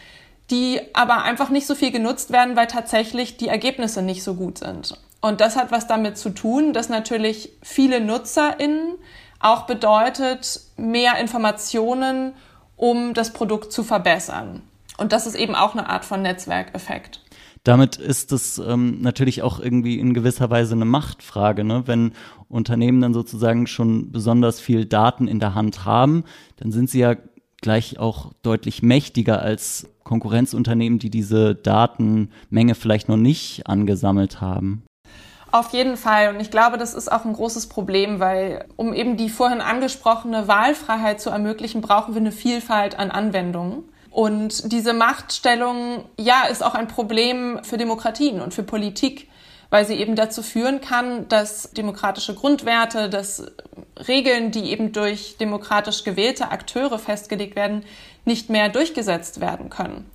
die 0.50 0.80
aber 0.92 1.22
einfach 1.22 1.48
nicht 1.48 1.66
so 1.66 1.74
viel 1.74 1.90
genutzt 1.90 2.30
werden, 2.30 2.56
weil 2.56 2.66
tatsächlich 2.66 3.36
die 3.36 3.48
Ergebnisse 3.48 4.02
nicht 4.02 4.22
so 4.22 4.34
gut 4.34 4.58
sind. 4.58 4.98
Und 5.26 5.40
das 5.40 5.56
hat 5.56 5.72
was 5.72 5.88
damit 5.88 6.16
zu 6.16 6.30
tun, 6.30 6.72
dass 6.72 6.88
natürlich 6.88 7.50
viele 7.60 8.00
NutzerInnen 8.00 8.94
auch 9.40 9.66
bedeutet, 9.66 10.60
mehr 10.76 11.18
Informationen, 11.18 12.32
um 12.76 13.12
das 13.12 13.32
Produkt 13.32 13.72
zu 13.72 13.82
verbessern. 13.82 14.62
Und 14.98 15.12
das 15.12 15.26
ist 15.26 15.34
eben 15.34 15.56
auch 15.56 15.72
eine 15.74 15.88
Art 15.88 16.04
von 16.04 16.22
Netzwerkeffekt. 16.22 17.22
Damit 17.64 17.96
ist 17.96 18.30
es 18.30 18.58
ähm, 18.58 19.00
natürlich 19.00 19.42
auch 19.42 19.58
irgendwie 19.58 19.98
in 19.98 20.14
gewisser 20.14 20.48
Weise 20.48 20.74
eine 20.74 20.84
Machtfrage, 20.84 21.64
ne? 21.64 21.82
wenn 21.86 22.12
Unternehmen 22.48 23.00
dann 23.00 23.12
sozusagen 23.12 23.66
schon 23.66 24.12
besonders 24.12 24.60
viel 24.60 24.84
Daten 24.86 25.26
in 25.26 25.40
der 25.40 25.56
Hand 25.56 25.84
haben, 25.84 26.22
dann 26.58 26.70
sind 26.70 26.88
sie 26.88 27.00
ja 27.00 27.16
gleich 27.60 27.98
auch 27.98 28.32
deutlich 28.42 28.82
mächtiger 28.84 29.42
als 29.42 29.88
Konkurrenzunternehmen, 30.04 31.00
die 31.00 31.10
diese 31.10 31.56
Datenmenge 31.56 32.76
vielleicht 32.76 33.08
noch 33.08 33.16
nicht 33.16 33.66
angesammelt 33.66 34.40
haben. 34.40 34.84
Auf 35.56 35.70
jeden 35.70 35.96
Fall. 35.96 36.28
Und 36.28 36.40
ich 36.40 36.50
glaube, 36.50 36.76
das 36.76 36.92
ist 36.92 37.10
auch 37.10 37.24
ein 37.24 37.32
großes 37.32 37.70
Problem, 37.70 38.20
weil 38.20 38.66
um 38.76 38.92
eben 38.92 39.16
die 39.16 39.30
vorhin 39.30 39.62
angesprochene 39.62 40.48
Wahlfreiheit 40.48 41.18
zu 41.18 41.30
ermöglichen, 41.30 41.80
brauchen 41.80 42.12
wir 42.12 42.20
eine 42.20 42.30
Vielfalt 42.30 42.98
an 42.98 43.10
Anwendungen. 43.10 43.84
Und 44.10 44.70
diese 44.70 44.92
Machtstellung, 44.92 46.04
ja, 46.20 46.42
ist 46.44 46.62
auch 46.62 46.74
ein 46.74 46.88
Problem 46.88 47.60
für 47.62 47.78
Demokratien 47.78 48.42
und 48.42 48.52
für 48.52 48.64
Politik, 48.64 49.30
weil 49.70 49.86
sie 49.86 49.94
eben 49.94 50.14
dazu 50.14 50.42
führen 50.42 50.82
kann, 50.82 51.26
dass 51.28 51.70
demokratische 51.70 52.34
Grundwerte, 52.34 53.08
dass 53.08 53.46
Regeln, 54.06 54.50
die 54.50 54.70
eben 54.70 54.92
durch 54.92 55.38
demokratisch 55.38 56.04
gewählte 56.04 56.50
Akteure 56.50 56.98
festgelegt 56.98 57.56
werden, 57.56 57.82
nicht 58.26 58.50
mehr 58.50 58.68
durchgesetzt 58.68 59.40
werden 59.40 59.70
können. 59.70 60.10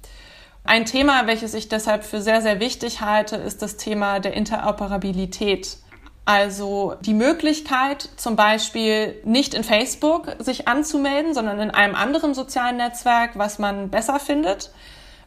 Ein 0.64 0.86
Thema, 0.86 1.26
welches 1.26 1.54
ich 1.54 1.70
deshalb 1.70 2.04
für 2.04 2.22
sehr, 2.22 2.42
sehr 2.42 2.60
wichtig 2.60 3.02
halte, 3.02 3.36
ist 3.36 3.62
das 3.62 3.78
Thema 3.78 4.20
der 4.20 4.34
Interoperabilität. 4.34 5.78
Also 6.24 6.96
die 7.02 7.16
Möglichkeit, 7.16 8.08
zum 8.16 8.36
Beispiel 8.36 9.20
nicht 9.26 9.56
in 9.56 9.64
Facebook 9.64 10.36
sich 10.38 10.68
anzumelden, 10.68 11.34
sondern 11.34 11.60
in 11.60 11.72
einem 11.72 11.96
anderen 11.96 12.36
sozialen 12.36 12.78
Netzwerk, 12.78 13.32
was 13.34 13.58
man 13.58 13.90
besser 13.90 14.20
findet, 14.20 14.72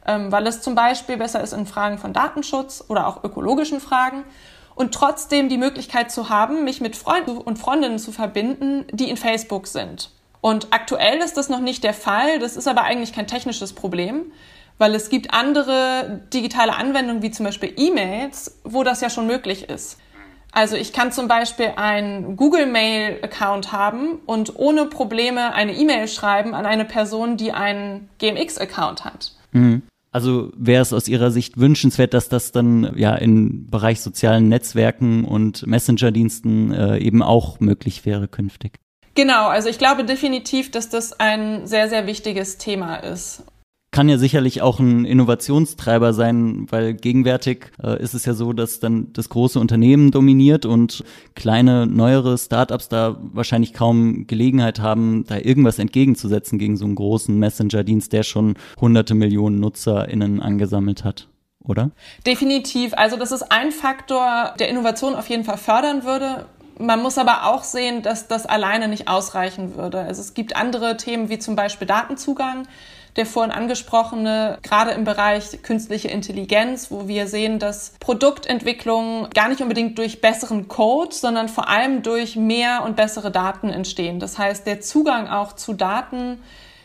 ähm, 0.07 0.31
weil 0.31 0.47
es 0.47 0.63
zum 0.63 0.77
Beispiel 0.77 1.17
besser 1.17 1.43
ist 1.43 1.53
in 1.53 1.67
Fragen 1.67 1.99
von 1.99 2.13
Datenschutz 2.13 2.85
oder 2.89 3.09
auch 3.09 3.25
ökologischen 3.25 3.81
Fragen. 3.81 4.25
Und 4.77 4.95
trotzdem 4.95 5.49
die 5.49 5.59
Möglichkeit 5.59 6.13
zu 6.13 6.29
haben, 6.29 6.65
mich 6.65 6.81
mit 6.81 6.97
Freunden 6.97 7.39
und 7.39 7.59
Freundinnen 7.59 7.99
zu 7.99 8.13
verbinden, 8.13 8.87
die 8.93 9.11
in 9.11 9.17
Facebook 9.17 9.67
sind. 9.67 10.11
Und 10.41 10.69
aktuell 10.71 11.19
ist 11.19 11.37
das 11.37 11.49
noch 11.49 11.61
nicht 11.61 11.85
der 11.85 11.95
Fall. 11.95 12.39
Das 12.39 12.57
ist 12.57 12.69
aber 12.69 12.83
eigentlich 12.83 13.13
kein 13.13 13.27
technisches 13.27 13.73
Problem, 13.73 14.33
weil 14.79 14.95
es 14.95 15.09
gibt 15.09 15.33
andere 15.33 16.23
digitale 16.33 16.77
Anwendungen, 16.77 17.23
wie 17.23 17.31
zum 17.31 17.47
Beispiel 17.47 17.73
E-Mails, 17.77 18.61
wo 18.65 18.83
das 18.83 19.01
ja 19.01 19.11
schon 19.11 19.27
möglich 19.27 19.69
ist. 19.69 19.99
Also 20.53 20.77
ich 20.77 20.93
kann 20.93 21.11
zum 21.11 21.27
Beispiel 21.27 21.73
einen 21.77 22.37
Google 22.37 22.67
Mail 22.67 23.19
Account 23.23 23.73
haben 23.73 24.21
und 24.25 24.57
ohne 24.57 24.87
Probleme 24.87 25.53
eine 25.53 25.75
E-Mail 25.75 26.07
schreiben 26.07 26.55
an 26.55 26.65
eine 26.65 26.85
Person, 26.85 27.37
die 27.37 27.51
einen 27.51 28.09
GMX 28.19 28.59
Account 28.59 29.05
hat. 29.05 29.33
Mhm. 29.51 29.83
Also 30.13 30.53
wäre 30.57 30.81
es 30.81 30.93
aus 30.93 31.09
Ihrer 31.09 31.33
Sicht 31.33 31.59
wünschenswert, 31.59 32.15
dass 32.15 32.29
das 32.29 32.53
dann 32.53 32.93
ja 32.97 33.17
im 33.17 33.69
Bereich 33.69 34.01
sozialen 34.01 34.49
Netzwerken 34.49 35.25
und 35.25 35.67
Messenger-Diensten 35.67 36.73
äh, 36.73 36.99
eben 36.99 37.21
auch 37.21 37.59
möglich 37.59 38.07
wäre 38.07 38.29
künftig? 38.29 38.79
Genau, 39.17 39.49
also 39.49 39.69
ich 39.69 39.79
glaube 39.79 40.05
definitiv, 40.05 40.71
dass 40.71 40.89
das 40.89 41.19
ein 41.19 41.67
sehr, 41.67 41.89
sehr 41.89 42.07
wichtiges 42.07 42.59
Thema 42.59 42.97
ist 42.97 43.43
kann 43.95 44.09
ja 44.09 44.19
sicherlich 44.19 44.61
auch 44.61 44.81
ein 44.81 45.05
Innovationstreiber 45.05 46.13
sein, 46.15 46.67
weil 46.69 46.95
gegenwärtig 46.95 47.71
äh, 47.81 48.03
ist 48.03 48.13
es 48.13 48.25
ja 48.25 48.35
so, 48.35 48.53
dass 48.53 48.81
dann 48.81 49.13
das 49.13 49.29
große 49.29 49.61
Unternehmen 49.61 50.11
dominiert 50.11 50.67
und 50.67 51.05
kleine, 51.37 51.87
neuere 51.87 52.37
Startups 52.37 52.89
da 52.89 53.17
wahrscheinlich 53.21 53.73
kaum 53.73 54.27
Gelegenheit 54.27 54.81
haben, 54.81 55.25
da 55.29 55.37
irgendwas 55.39 55.79
entgegenzusetzen 55.79 56.59
gegen 56.59 56.77
so 56.77 56.87
einen 56.87 56.97
großen 56.97 57.39
Messenger-Dienst, 57.39 58.13
der 58.13 58.25
schon 58.25 58.57
hunderte 58.81 59.15
Millionen 59.15 59.61
NutzerInnen 59.61 60.43
angesammelt 60.43 61.05
hat 61.05 61.29
oder? 61.63 61.93
Definitiv. 62.27 62.95
Also 62.95 63.17
das 63.17 63.31
ist 63.31 63.53
ein 63.53 63.71
Faktor, 63.71 64.55
der 64.59 64.71
Innovation 64.71 65.15
auf 65.15 65.29
jeden 65.29 65.45
Fall 65.45 65.57
fördern 65.57 66.03
würde. 66.03 66.47
Man 66.81 67.01
muss 67.01 67.17
aber 67.17 67.47
auch 67.47 67.63
sehen, 67.63 68.03
dass 68.03 68.27
das 68.27 68.45
alleine 68.45 68.89
nicht 68.89 69.07
ausreichen 69.07 69.77
würde. 69.77 70.01
Also 70.01 70.21
es 70.21 70.35
gibt 70.35 70.57
andere 70.57 70.97
Themen 70.97 71.29
wie 71.29 71.39
zum 71.39 71.55
Beispiel 71.55 71.87
Datenzugang 71.87 72.67
der 73.17 73.27
vorhin 73.27 73.53
angesprochene, 73.53 74.59
gerade 74.63 74.91
im 74.91 75.05
Bereich 75.05 75.63
künstliche 75.63 76.09
Intelligenz, 76.09 76.91
wo 76.91 77.07
wir 77.07 77.29
sehen, 77.29 77.59
dass 77.59 77.95
Produktentwicklung 78.01 79.29
gar 79.33 79.49
nicht 79.49 79.61
unbedingt 79.61 79.99
durch 79.99 80.21
besseren 80.21 80.69
Code, 80.69 81.15
sondern 81.15 81.49
vor 81.49 81.69
allem 81.69 82.03
durch 82.03 82.37
mehr 82.37 82.83
und 82.85 82.97
bessere 82.97 83.31
Daten 83.31 83.71
entstehen. 83.71 84.19
Das 84.19 84.39
heißt, 84.39 84.67
der 84.67 84.81
Zugang 84.81 85.29
auch 85.29 85.53
zu 85.53 85.75
Daten 85.75 86.41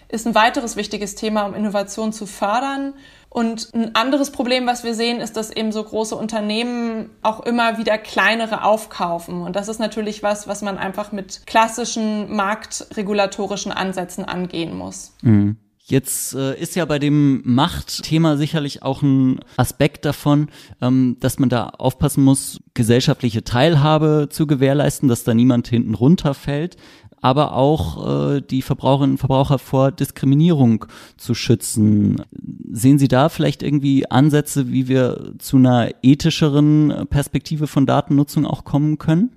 ist 0.08 0.28
ein 0.28 0.36
weiteres 0.36 0.76
wichtiges 0.76 1.16
Thema, 1.16 1.44
um 1.44 1.54
Innovation 1.54 2.12
zu 2.14 2.26
fördern. 2.26 2.94
Und 3.30 3.72
ein 3.76 3.94
anderes 3.94 4.32
Problem, 4.32 4.66
was 4.66 4.84
wir 4.84 4.96
sehen, 4.96 5.22
ist, 5.22 5.38
dass 5.38 5.52
eben 5.52 5.72
so 5.72 5.84
große 5.84 6.16
Unternehmen 6.16 7.12
auch 7.22 7.42
immer 7.42 7.78
wieder 7.78 8.00
kleinere 8.00 8.64
aufkaufen. 8.64 9.44
Und 9.44 9.56
das 9.56 9.68
ist 9.68 9.80
natürlich 9.80 10.24
was, 10.24 10.48
was 10.48 10.64
man 10.64 10.80
einfach 10.80 11.12
mit 11.12 11.46
klassischen 11.46 12.36
marktregulatorischen 12.36 13.72
Ansätzen 13.72 14.26
angehen 14.26 14.76
muss. 14.76 15.14
Mhm. 15.22 15.58
Jetzt 15.90 16.36
äh, 16.36 16.60
ist 16.60 16.76
ja 16.76 16.86
bei 16.86 17.00
dem 17.00 17.42
Machtthema 17.46 18.38
sicherlich 18.38 18.84
auch 18.84 19.02
ein 19.02 19.40
Aspekt 19.58 20.06
davon, 20.06 20.50
ähm, 20.82 21.18
dass 21.20 21.40
man 21.40 21.50
da 21.50 21.70
aufpassen 21.70 22.24
muss, 22.24 22.62
gesellschaftliche 22.76 23.44
Teilhabe 23.44 24.28
zu 24.30 24.46
gewährleisten, 24.46 25.10
dass 25.10 25.24
da 25.24 25.34
niemand 25.34 25.68
hinten 25.68 25.96
runterfällt, 25.96 26.78
aber 27.22 27.54
auch 27.56 28.36
äh, 28.36 28.42
die 28.42 28.62
Verbraucherinnen 28.62 29.16
und 29.16 29.18
Verbraucher 29.18 29.58
vor 29.58 29.92
Diskriminierung 29.92 30.86
zu 31.18 31.34
schützen. 31.34 32.22
Sehen 32.72 33.00
Sie 33.00 33.08
da 33.08 33.30
vielleicht 33.30 33.64
irgendwie 33.64 34.10
Ansätze, 34.10 34.72
wie 34.72 34.88
wir 34.88 35.34
zu 35.40 35.58
einer 35.58 35.90
ethischeren 36.04 37.08
Perspektive 37.10 37.66
von 37.66 37.88
Datennutzung 37.88 38.46
auch 38.46 38.64
kommen 38.64 39.00
können? 39.00 39.32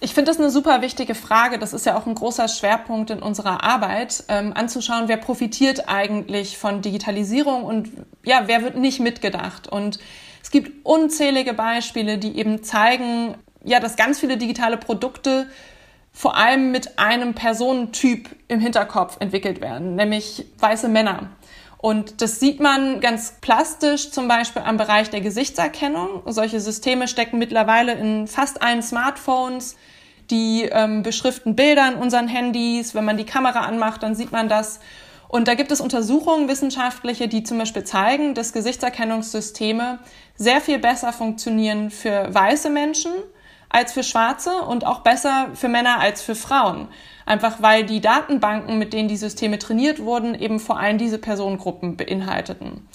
Ich 0.00 0.14
finde 0.14 0.30
das 0.30 0.38
eine 0.38 0.50
super 0.50 0.80
wichtige 0.80 1.14
Frage. 1.16 1.58
Das 1.58 1.72
ist 1.72 1.84
ja 1.84 1.96
auch 1.96 2.06
ein 2.06 2.14
großer 2.14 2.46
Schwerpunkt 2.46 3.10
in 3.10 3.20
unserer 3.20 3.64
Arbeit, 3.64 4.22
ähm, 4.28 4.52
anzuschauen, 4.54 5.08
wer 5.08 5.16
profitiert 5.16 5.88
eigentlich 5.88 6.56
von 6.56 6.82
Digitalisierung 6.82 7.64
und 7.64 7.90
ja, 8.24 8.44
wer 8.46 8.62
wird 8.62 8.76
nicht 8.76 9.00
mitgedacht. 9.00 9.66
Und 9.66 9.98
es 10.42 10.52
gibt 10.52 10.86
unzählige 10.86 11.52
Beispiele, 11.52 12.18
die 12.18 12.38
eben 12.38 12.62
zeigen, 12.62 13.34
ja, 13.64 13.80
dass 13.80 13.96
ganz 13.96 14.20
viele 14.20 14.36
digitale 14.36 14.76
Produkte 14.76 15.48
vor 16.12 16.36
allem 16.36 16.70
mit 16.70 16.98
einem 16.98 17.34
Personentyp 17.34 18.28
im 18.46 18.60
Hinterkopf 18.60 19.16
entwickelt 19.20 19.60
werden, 19.60 19.96
nämlich 19.96 20.46
weiße 20.58 20.88
Männer. 20.88 21.30
Und 21.80 22.22
das 22.22 22.40
sieht 22.40 22.58
man 22.58 23.00
ganz 23.00 23.34
plastisch 23.40 24.10
zum 24.10 24.26
Beispiel 24.26 24.62
am 24.62 24.76
Bereich 24.76 25.10
der 25.10 25.20
Gesichtserkennung. 25.20 26.22
Solche 26.26 26.58
Systeme 26.58 27.06
stecken 27.06 27.38
mittlerweile 27.38 27.92
in 27.92 28.26
fast 28.26 28.62
allen 28.62 28.82
Smartphones. 28.82 29.76
Die 30.30 30.64
ähm, 30.64 31.02
beschriften 31.02 31.54
Bilder 31.56 31.88
in 31.88 31.94
unseren 31.94 32.28
Handys. 32.28 32.94
Wenn 32.94 33.04
man 33.04 33.16
die 33.16 33.24
Kamera 33.24 33.60
anmacht, 33.60 34.02
dann 34.02 34.16
sieht 34.16 34.32
man 34.32 34.48
das. 34.48 34.80
Und 35.28 35.46
da 35.46 35.54
gibt 35.54 35.70
es 35.70 35.80
Untersuchungen, 35.80 36.48
wissenschaftliche, 36.48 37.28
die 37.28 37.44
zum 37.44 37.58
Beispiel 37.58 37.84
zeigen, 37.84 38.34
dass 38.34 38.52
Gesichtserkennungssysteme 38.52 40.00
sehr 40.36 40.60
viel 40.60 40.78
besser 40.78 41.12
funktionieren 41.12 41.90
für 41.90 42.34
weiße 42.34 42.70
Menschen 42.70 43.12
als 43.68 43.92
für 43.92 44.02
Schwarze 44.02 44.62
und 44.62 44.86
auch 44.86 45.00
besser 45.00 45.48
für 45.54 45.68
Männer 45.68 46.00
als 46.00 46.22
für 46.22 46.34
Frauen. 46.34 46.88
Einfach 47.28 47.60
weil 47.60 47.84
die 47.84 48.00
Datenbanken, 48.00 48.78
mit 48.78 48.94
denen 48.94 49.06
die 49.06 49.18
Systeme 49.18 49.58
trainiert 49.58 49.98
wurden, 50.00 50.34
eben 50.34 50.58
vor 50.58 50.78
allem 50.78 50.96
diese 50.96 51.18
Personengruppen 51.18 51.94
beinhalteten. 51.98 52.88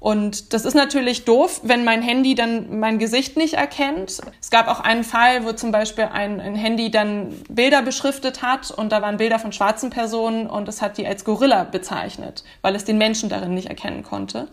Und 0.00 0.52
das 0.52 0.66
ist 0.66 0.74
natürlich 0.74 1.24
doof, 1.24 1.62
wenn 1.62 1.82
mein 1.82 2.02
Handy 2.02 2.34
dann 2.34 2.78
mein 2.78 2.98
Gesicht 2.98 3.38
nicht 3.38 3.54
erkennt. 3.54 4.20
Es 4.38 4.50
gab 4.50 4.68
auch 4.68 4.80
einen 4.80 5.02
Fall, 5.02 5.46
wo 5.46 5.52
zum 5.52 5.72
Beispiel 5.72 6.04
ein, 6.12 6.42
ein, 6.42 6.54
Handy 6.56 6.90
dann 6.90 7.34
Bilder 7.48 7.80
beschriftet 7.80 8.42
hat 8.42 8.70
und 8.70 8.92
da 8.92 9.00
waren 9.00 9.16
Bilder 9.16 9.38
von 9.38 9.50
schwarzen 9.50 9.88
Personen 9.88 10.46
und 10.46 10.68
es 10.68 10.82
hat 10.82 10.98
die 10.98 11.06
als 11.06 11.24
Gorilla 11.24 11.64
bezeichnet, 11.64 12.44
weil 12.60 12.74
es 12.74 12.84
den 12.84 12.98
Menschen 12.98 13.30
darin 13.30 13.54
nicht 13.54 13.68
erkennen 13.68 14.02
konnte. 14.02 14.48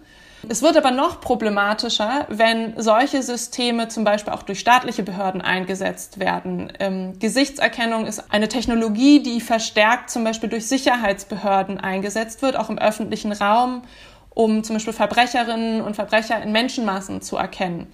Es 0.48 0.62
wird 0.62 0.78
aber 0.78 0.92
noch 0.92 1.20
problematischer, 1.20 2.26
wenn 2.30 2.74
solche 2.78 3.24
Systeme 3.24 3.88
zum 3.88 4.04
Beispiel 4.04 4.34
auch 4.34 4.44
durch 4.44 4.60
staatliche 4.60 5.04
Behörden 5.04 5.42
eingesetzt 5.42 6.20
werden. 6.20 6.72
Ähm, 6.80 7.18
Gesichtserkennung 7.20 8.06
ist 8.06 8.32
eine 8.32 8.48
Technologie, 8.48 9.22
die 9.22 9.42
verstärkt 9.42 10.10
zum 10.10 10.24
Beispiel 10.24 10.50
durch 10.50 10.68
Sicherheitsbehörden 10.68 11.80
eingesetzt 11.80 12.42
wird, 12.42 12.56
auch 12.56 12.70
im 12.70 12.78
öffentlichen 12.78 13.32
Raum, 13.32 13.84
um 14.30 14.64
zum 14.64 14.76
Beispiel 14.76 14.94
Verbrecherinnen 14.94 15.82
und 15.82 15.96
Verbrecher 15.96 16.42
in 16.42 16.52
Menschenmassen 16.52 17.22
zu 17.22 17.38
erkennen. 17.38 17.92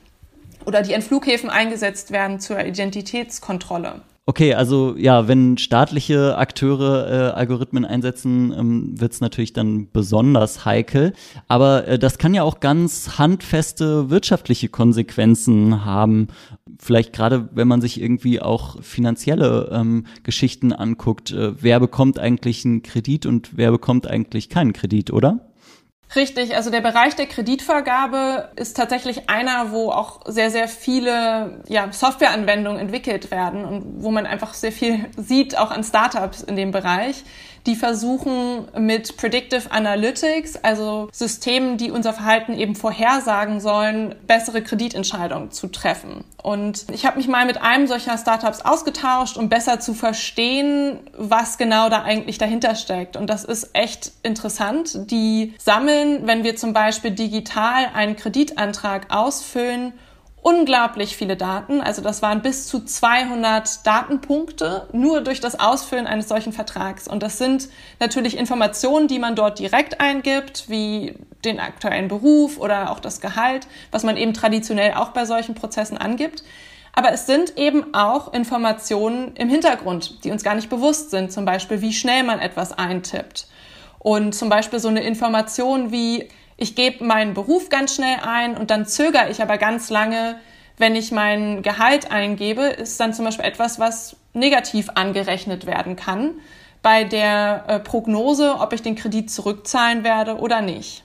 Oder 0.65 0.81
die 0.81 0.93
in 0.93 1.01
Flughäfen 1.01 1.49
eingesetzt 1.49 2.11
werden 2.11 2.39
zur 2.39 2.63
Identitätskontrolle. 2.63 4.01
Okay, 4.25 4.53
also 4.53 4.95
ja, 4.97 5.27
wenn 5.27 5.57
staatliche 5.57 6.37
Akteure 6.37 7.11
äh, 7.11 7.33
Algorithmen 7.33 7.83
einsetzen, 7.83 8.53
ähm, 8.57 9.01
wird 9.01 9.11
es 9.11 9.19
natürlich 9.19 9.51
dann 9.51 9.89
besonders 9.91 10.63
heikel. 10.63 11.11
Aber 11.49 11.85
äh, 11.89 11.99
das 11.99 12.17
kann 12.17 12.33
ja 12.33 12.43
auch 12.43 12.61
ganz 12.61 13.17
handfeste 13.17 14.09
wirtschaftliche 14.09 14.69
Konsequenzen 14.69 15.83
haben. 15.83 16.29
Vielleicht 16.79 17.11
gerade, 17.11 17.49
wenn 17.53 17.67
man 17.67 17.81
sich 17.81 17.99
irgendwie 17.99 18.41
auch 18.41 18.81
finanzielle 18.81 19.69
ähm, 19.73 20.05
Geschichten 20.23 20.71
anguckt. 20.71 21.31
Äh, 21.31 21.61
wer 21.61 21.81
bekommt 21.81 22.17
eigentlich 22.17 22.63
einen 22.63 22.81
Kredit 22.81 23.25
und 23.25 23.57
wer 23.57 23.71
bekommt 23.71 24.07
eigentlich 24.07 24.47
keinen 24.47 24.71
Kredit, 24.71 25.11
oder? 25.11 25.52
Richtig, 26.15 26.55
also 26.55 26.69
der 26.69 26.81
Bereich 26.81 27.15
der 27.15 27.25
Kreditvergabe 27.25 28.51
ist 28.55 28.77
tatsächlich 28.77 29.29
einer, 29.29 29.71
wo 29.71 29.89
auch 29.89 30.21
sehr, 30.25 30.51
sehr 30.51 30.67
viele 30.67 31.63
ja, 31.67 31.91
Softwareanwendungen 31.91 32.79
entwickelt 32.79 33.31
werden 33.31 33.65
und 33.65 34.03
wo 34.03 34.11
man 34.11 34.27
einfach 34.27 34.53
sehr 34.53 34.71
viel 34.71 35.09
sieht, 35.17 35.57
auch 35.57 35.71
an 35.71 35.83
Startups 35.83 36.43
in 36.43 36.55
dem 36.55 36.71
Bereich 36.71 37.23
die 37.65 37.75
versuchen 37.75 38.67
mit 38.77 39.15
Predictive 39.17 39.71
Analytics, 39.71 40.57
also 40.57 41.07
Systemen, 41.11 41.77
die 41.77 41.91
unser 41.91 42.13
Verhalten 42.13 42.53
eben 42.53 42.75
vorhersagen 42.75 43.59
sollen, 43.61 44.15
bessere 44.27 44.61
Kreditentscheidungen 44.61 45.51
zu 45.51 45.67
treffen. 45.67 46.25
Und 46.41 46.85
ich 46.91 47.05
habe 47.05 47.17
mich 47.17 47.27
mal 47.27 47.45
mit 47.45 47.61
einem 47.61 47.87
solcher 47.87 48.17
Startups 48.17 48.61
ausgetauscht, 48.61 49.37
um 49.37 49.47
besser 49.47 49.79
zu 49.79 49.93
verstehen, 49.93 50.99
was 51.17 51.57
genau 51.57 51.87
da 51.89 52.03
eigentlich 52.03 52.37
dahinter 52.37 52.75
steckt. 52.75 53.15
Und 53.15 53.27
das 53.29 53.45
ist 53.45 53.69
echt 53.73 54.11
interessant. 54.23 55.09
Die 55.11 55.53
sammeln, 55.57 56.27
wenn 56.27 56.43
wir 56.43 56.57
zum 56.57 56.73
Beispiel 56.73 57.11
digital 57.11 57.89
einen 57.93 58.17
Kreditantrag 58.17 59.13
ausfüllen, 59.13 59.93
unglaublich 60.43 61.15
viele 61.15 61.37
Daten. 61.37 61.81
Also 61.81 62.01
das 62.01 62.21
waren 62.21 62.41
bis 62.41 62.67
zu 62.67 62.83
200 62.83 63.87
Datenpunkte 63.87 64.87
nur 64.91 65.21
durch 65.21 65.39
das 65.39 65.59
Ausfüllen 65.59 66.05
eines 66.05 66.27
solchen 66.27 66.53
Vertrags. 66.53 67.07
Und 67.07 67.23
das 67.23 67.37
sind 67.37 67.69
natürlich 67.99 68.37
Informationen, 68.37 69.07
die 69.07 69.19
man 69.19 69.35
dort 69.35 69.57
direkt 69.57 70.01
eingibt, 70.01 70.69
wie 70.69 71.15
den 71.45 71.59
aktuellen 71.59 72.09
Beruf 72.09 72.59
oder 72.59 72.91
auch 72.91 72.99
das 72.99 73.21
Gehalt, 73.21 73.67
was 73.91 74.03
man 74.03 74.17
eben 74.17 74.33
traditionell 74.33 74.93
auch 74.93 75.09
bei 75.09 75.25
solchen 75.25 75.55
Prozessen 75.55 75.97
angibt. 75.97 76.43
Aber 76.91 77.11
es 77.11 77.25
sind 77.25 77.57
eben 77.57 77.93
auch 77.93 78.33
Informationen 78.33 79.35
im 79.35 79.49
Hintergrund, 79.49 80.23
die 80.23 80.31
uns 80.31 80.43
gar 80.43 80.55
nicht 80.55 80.69
bewusst 80.69 81.09
sind. 81.09 81.31
Zum 81.31 81.45
Beispiel, 81.45 81.81
wie 81.81 81.93
schnell 81.93 82.23
man 82.23 82.39
etwas 82.39 82.71
eintippt. 82.71 83.47
Und 83.97 84.35
zum 84.35 84.49
Beispiel 84.49 84.79
so 84.79 84.89
eine 84.89 85.03
Information 85.03 85.91
wie, 85.91 86.27
ich 86.63 86.75
gebe 86.75 87.03
meinen 87.03 87.33
Beruf 87.33 87.67
ganz 87.67 87.93
schnell 87.93 88.19
ein 88.25 88.55
und 88.55 88.71
dann 88.71 88.87
zögere 88.87 89.29
ich 89.29 89.41
aber 89.41 89.57
ganz 89.57 89.89
lange, 89.89 90.39
wenn 90.77 90.95
ich 90.95 91.11
mein 91.11 91.61
Gehalt 91.61 92.09
eingebe, 92.09 92.63
ist 92.63 92.99
dann 92.99 93.13
zum 93.13 93.25
Beispiel 93.25 93.45
etwas, 93.45 93.79
was 93.79 94.15
negativ 94.33 94.89
angerechnet 94.95 95.65
werden 95.65 95.97
kann 95.97 96.35
bei 96.81 97.03
der 97.03 97.65
äh, 97.67 97.79
Prognose, 97.79 98.55
ob 98.59 98.71
ich 98.71 98.81
den 98.81 98.95
Kredit 98.95 99.29
zurückzahlen 99.29 100.05
werde 100.05 100.37
oder 100.37 100.61
nicht. 100.61 101.03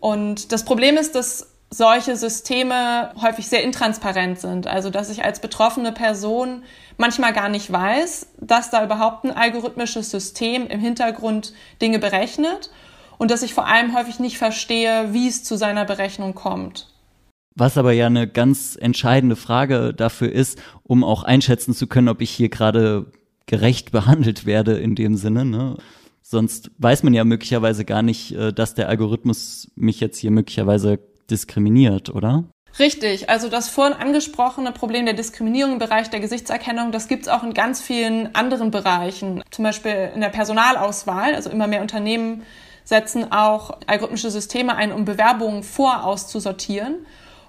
Und 0.00 0.50
das 0.50 0.64
Problem 0.64 0.96
ist, 0.96 1.14
dass 1.14 1.54
solche 1.70 2.16
Systeme 2.16 3.12
häufig 3.22 3.48
sehr 3.48 3.62
intransparent 3.62 4.40
sind. 4.40 4.66
Also, 4.66 4.90
dass 4.90 5.08
ich 5.08 5.24
als 5.24 5.38
betroffene 5.38 5.92
Person 5.92 6.64
manchmal 6.96 7.32
gar 7.32 7.48
nicht 7.48 7.70
weiß, 7.72 8.26
dass 8.40 8.70
da 8.70 8.84
überhaupt 8.84 9.24
ein 9.24 9.30
algorithmisches 9.30 10.10
System 10.10 10.66
im 10.66 10.80
Hintergrund 10.80 11.52
Dinge 11.80 12.00
berechnet 12.00 12.70
und 13.20 13.30
dass 13.30 13.42
ich 13.42 13.52
vor 13.52 13.66
allem 13.66 13.94
häufig 13.94 14.18
nicht 14.18 14.38
verstehe, 14.38 15.12
wie 15.12 15.28
es 15.28 15.44
zu 15.44 15.58
seiner 15.58 15.84
Berechnung 15.84 16.34
kommt. 16.34 16.88
Was 17.54 17.76
aber 17.76 17.92
ja 17.92 18.06
eine 18.06 18.26
ganz 18.26 18.78
entscheidende 18.80 19.36
Frage 19.36 19.92
dafür 19.92 20.32
ist, 20.32 20.58
um 20.84 21.04
auch 21.04 21.22
einschätzen 21.22 21.74
zu 21.74 21.86
können, 21.86 22.08
ob 22.08 22.22
ich 22.22 22.30
hier 22.30 22.48
gerade 22.48 23.12
gerecht 23.44 23.92
behandelt 23.92 24.46
werde 24.46 24.78
in 24.78 24.94
dem 24.94 25.16
Sinne. 25.16 25.44
Ne? 25.44 25.76
Sonst 26.22 26.70
weiß 26.78 27.02
man 27.02 27.12
ja 27.12 27.24
möglicherweise 27.24 27.84
gar 27.84 28.00
nicht, 28.00 28.32
äh, 28.32 28.54
dass 28.54 28.74
der 28.74 28.88
Algorithmus 28.88 29.70
mich 29.74 30.00
jetzt 30.00 30.16
hier 30.16 30.30
möglicherweise 30.30 30.98
diskriminiert, 31.30 32.08
oder? 32.08 32.44
Richtig, 32.78 33.28
also 33.28 33.50
das 33.50 33.68
vorhin 33.68 33.98
angesprochene 33.98 34.72
Problem 34.72 35.04
der 35.04 35.14
Diskriminierung 35.14 35.74
im 35.74 35.78
Bereich 35.78 36.08
der 36.08 36.20
Gesichtserkennung, 36.20 36.90
das 36.90 37.06
gibt 37.06 37.24
es 37.24 37.28
auch 37.28 37.42
in 37.42 37.52
ganz 37.52 37.82
vielen 37.82 38.34
anderen 38.34 38.70
Bereichen, 38.70 39.42
zum 39.50 39.64
Beispiel 39.64 40.10
in 40.14 40.22
der 40.22 40.30
Personalauswahl. 40.30 41.34
Also 41.34 41.50
immer 41.50 41.66
mehr 41.66 41.82
Unternehmen 41.82 42.44
setzen 42.84 43.32
auch 43.32 43.78
algorithmische 43.86 44.30
Systeme 44.30 44.76
ein, 44.76 44.92
um 44.92 45.04
Bewerbungen 45.04 45.62
vorauszusortieren. 45.62 47.06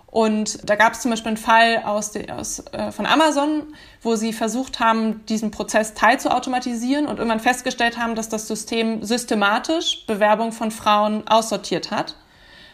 Und 0.07 0.69
da 0.69 0.75
gab 0.75 0.91
es 0.91 0.99
zum 0.99 1.11
Beispiel 1.11 1.29
einen 1.29 1.37
Fall 1.37 1.83
aus, 1.85 2.11
aus 2.29 2.59
äh, 2.73 2.91
von 2.91 3.05
Amazon, 3.05 3.73
wo 4.01 4.15
sie 4.17 4.33
versucht 4.33 4.81
haben, 4.81 5.25
diesen 5.27 5.51
Prozess 5.51 5.93
teilzuautomatisieren 5.93 7.07
und 7.07 7.17
irgendwann 7.17 7.39
festgestellt 7.39 7.97
haben, 7.97 8.15
dass 8.15 8.27
das 8.27 8.45
System 8.45 9.03
systematisch 9.03 10.05
Bewerbungen 10.07 10.51
von 10.51 10.69
Frauen 10.69 11.25
aussortiert 11.29 11.91
hat. 11.91 12.15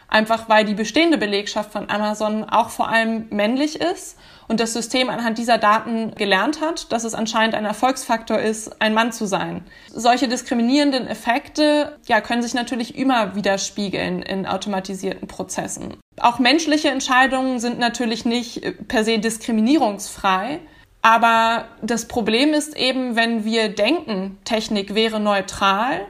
Einfach 0.08 0.50
weil 0.50 0.66
die 0.66 0.74
bestehende 0.74 1.20
Belegschaft 1.20 1.72
von 1.72 1.90
Amazon 1.92 2.44
auch 2.46 2.70
vor 2.70 2.90
allem 2.90 3.28
männlich 3.30 3.80
ist 3.80 4.18
und 4.48 4.60
das 4.60 4.74
System 4.74 5.10
anhand 5.10 5.38
dieser 5.38 5.58
Daten 5.58 6.16
gelernt 6.16 6.62
hat, 6.62 6.92
dass 6.92 7.04
es 7.04 7.14
anscheinend 7.14 7.56
ein 7.56 7.66
Erfolgsfaktor 7.66 8.40
ist, 8.40 8.82
ein 8.82 8.94
Mann 8.94 9.12
zu 9.12 9.26
sein. 9.26 9.64
Solche 9.94 10.28
diskriminierenden 10.28 11.08
Effekte 11.08 11.98
ja, 12.08 12.22
können 12.22 12.42
sich 12.42 12.54
natürlich 12.54 12.98
immer 12.98 13.36
widerspiegeln 13.36 14.22
in 14.22 14.46
automatisierten 14.46 15.28
Prozessen. 15.28 15.96
Auch 16.20 16.40
menschliche 16.40 16.90
Entscheidungen 16.90 17.60
sind 17.60 17.78
natürlich 17.80 18.26
nicht 18.26 18.88
per 18.88 19.04
se 19.04 19.20
diskriminierungsfrei. 19.20 20.60
Aber 21.02 21.66
das 21.82 22.08
Problem 22.08 22.54
ist 22.54 22.76
eben, 22.76 23.16
wenn 23.16 23.46
wir 23.46 23.70
denken, 23.70 24.38
Technik 24.44 24.96
wäre 24.96 25.20
neutral 25.20 26.06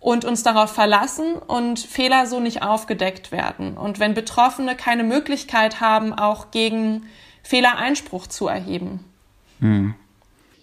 und 0.00 0.26
uns 0.26 0.42
darauf 0.42 0.70
verlassen 0.70 1.36
und 1.36 1.78
Fehler 1.78 2.26
so 2.26 2.40
nicht 2.40 2.62
aufgedeckt 2.62 3.32
werden. 3.32 3.78
Und 3.78 4.00
wenn 4.00 4.12
Betroffene 4.12 4.76
keine 4.76 5.02
Möglichkeit 5.02 5.80
haben, 5.80 6.12
auch 6.12 6.50
gegen 6.50 7.08
Fehler 7.44 7.76
Einspruch 7.76 8.26
zu 8.26 8.48
erheben. 8.48 9.00
Hm. 9.60 9.94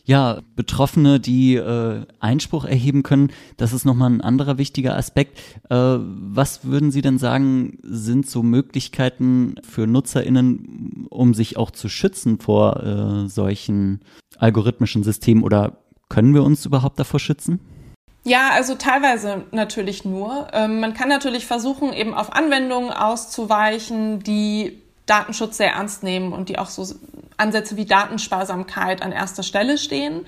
Ja, 0.04 0.40
Betroffene, 0.56 1.20
die 1.20 1.56
äh, 1.56 2.06
Einspruch 2.20 2.66
erheben 2.66 3.04
können, 3.04 3.32
das 3.58 3.72
ist 3.72 3.86
nochmal 3.86 4.10
ein 4.10 4.22
anderer 4.22 4.58
wichtiger 4.58 4.98
Aspekt. 4.98 5.40
Äh, 5.70 5.76
was 5.76 6.66
würden 6.66 6.92
Sie 6.92 7.02
denn 7.02 7.20
sagen, 7.20 7.78
sind 7.84 8.28
so 8.28 8.42
Möglichkeiten 8.42 9.56
für 9.62 9.86
NutzerInnen, 9.86 11.06
um 11.10 11.34
sich 11.34 11.56
auch 11.56 11.72
zu 11.72 11.88
schützen 11.88 12.40
vor 12.40 12.84
äh, 12.84 13.30
solchen 13.30 14.02
algorithmischen 14.38 15.04
Systemen 15.04 15.44
oder 15.44 15.78
können 16.10 16.34
wir 16.34 16.44
uns 16.44 16.66
überhaupt 16.66 17.00
davor 17.00 17.20
schützen? 17.20 17.60
Ja, 18.24 18.50
also 18.52 18.76
teilweise 18.76 19.46
natürlich 19.52 20.04
nur. 20.04 20.48
Ähm, 20.52 20.80
man 20.80 20.94
kann 20.94 21.10
natürlich 21.10 21.46
versuchen, 21.46 21.94
eben 21.94 22.14
auf 22.14 22.34
Anwendungen 22.34 22.92
auszuweichen, 22.92 24.22
die 24.22 24.82
Datenschutz 25.12 25.58
sehr 25.58 25.74
ernst 25.74 26.04
nehmen 26.04 26.32
und 26.32 26.48
die 26.48 26.58
auch 26.58 26.70
so 26.70 26.86
Ansätze 27.36 27.76
wie 27.76 27.86
Datensparsamkeit 27.86 29.02
an 29.02 29.12
erster 29.12 29.44
Stelle 29.44 29.78
stehen, 29.78 30.26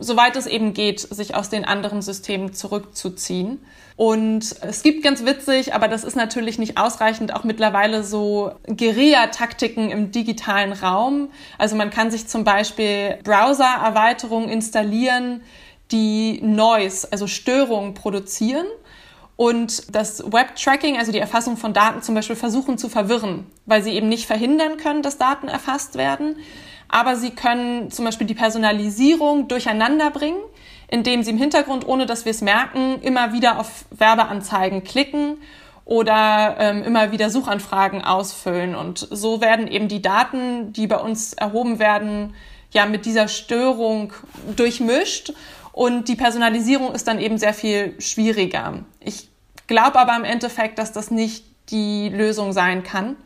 soweit 0.00 0.34
es 0.36 0.46
eben 0.46 0.72
geht, 0.72 1.00
sich 1.00 1.34
aus 1.34 1.50
den 1.50 1.66
anderen 1.66 2.00
Systemen 2.00 2.54
zurückzuziehen. 2.54 3.62
Und 3.96 4.56
es 4.62 4.82
gibt 4.82 5.04
ganz 5.04 5.26
witzig, 5.26 5.74
aber 5.74 5.88
das 5.88 6.04
ist 6.04 6.16
natürlich 6.16 6.58
nicht 6.58 6.78
ausreichend, 6.78 7.34
auch 7.34 7.44
mittlerweile 7.44 8.02
so 8.02 8.52
Guerilla-Taktiken 8.66 9.90
im 9.90 10.10
digitalen 10.10 10.72
Raum. 10.72 11.28
Also 11.58 11.76
man 11.76 11.90
kann 11.90 12.10
sich 12.10 12.26
zum 12.26 12.44
Beispiel 12.44 13.18
Browser-Erweiterungen 13.24 14.48
installieren, 14.48 15.42
die 15.92 16.40
Noise, 16.42 17.08
also 17.12 17.26
Störungen 17.26 17.92
produzieren 17.92 18.66
und 19.36 19.94
das 19.94 20.32
Web-Tracking, 20.32 20.96
also 20.96 21.10
die 21.10 21.18
Erfassung 21.18 21.56
von 21.56 21.72
Daten 21.72 22.02
zum 22.02 22.14
Beispiel 22.14 22.36
versuchen 22.36 22.78
zu 22.78 22.88
verwirren, 22.88 23.46
weil 23.66 23.82
sie 23.82 23.92
eben 23.92 24.08
nicht 24.08 24.26
verhindern 24.26 24.76
können, 24.76 25.02
dass 25.02 25.18
Daten 25.18 25.48
erfasst 25.48 25.96
werden. 25.96 26.36
Aber 26.88 27.16
sie 27.16 27.30
können 27.30 27.90
zum 27.90 28.04
Beispiel 28.04 28.26
die 28.26 28.34
Personalisierung 28.34 29.48
durcheinander 29.48 30.10
bringen, 30.10 30.40
indem 30.88 31.24
sie 31.24 31.32
im 31.32 31.38
Hintergrund, 31.38 31.88
ohne 31.88 32.06
dass 32.06 32.24
wir 32.24 32.30
es 32.30 32.42
merken, 32.42 33.00
immer 33.02 33.32
wieder 33.32 33.58
auf 33.58 33.86
Werbeanzeigen 33.90 34.84
klicken 34.84 35.38
oder 35.84 36.56
ähm, 36.60 36.84
immer 36.84 37.10
wieder 37.10 37.30
Suchanfragen 37.30 38.04
ausfüllen. 38.04 38.76
Und 38.76 39.08
so 39.10 39.40
werden 39.40 39.66
eben 39.66 39.88
die 39.88 40.02
Daten, 40.02 40.72
die 40.72 40.86
bei 40.86 40.98
uns 40.98 41.32
erhoben 41.32 41.80
werden, 41.80 42.34
ja 42.70 42.86
mit 42.86 43.06
dieser 43.06 43.28
Störung 43.28 44.12
durchmischt 44.54 45.32
und 45.74 46.06
die 46.06 46.14
Personalisierung 46.14 46.94
ist 46.94 47.08
dann 47.08 47.18
eben 47.18 47.36
sehr 47.36 47.52
viel 47.52 48.00
schwieriger. 48.00 48.84
Glaube 49.66 49.98
aber 49.98 50.16
im 50.16 50.24
Endeffekt, 50.24 50.78
dass 50.78 50.92
das 50.92 51.10
nicht 51.10 51.44
die 51.70 52.08
Lösung 52.08 52.52
sein 52.52 52.82
kann 52.82 53.16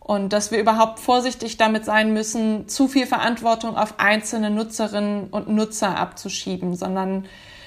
und 0.00 0.32
dass 0.32 0.50
wir 0.50 0.58
überhaupt 0.58 0.98
vorsichtig 0.98 1.56
damit 1.56 1.84
sein 1.84 2.12
müssen, 2.12 2.68
zu 2.68 2.88
viel 2.88 3.06
Verantwortung 3.06 3.76
auf 3.76 3.94
einzelne 3.98 4.50
Nutzerinnen 4.50 5.28
und 5.28 5.48
Nutzer 5.48 5.96
abzuschieben, 5.96 6.74
sondern 6.74 7.26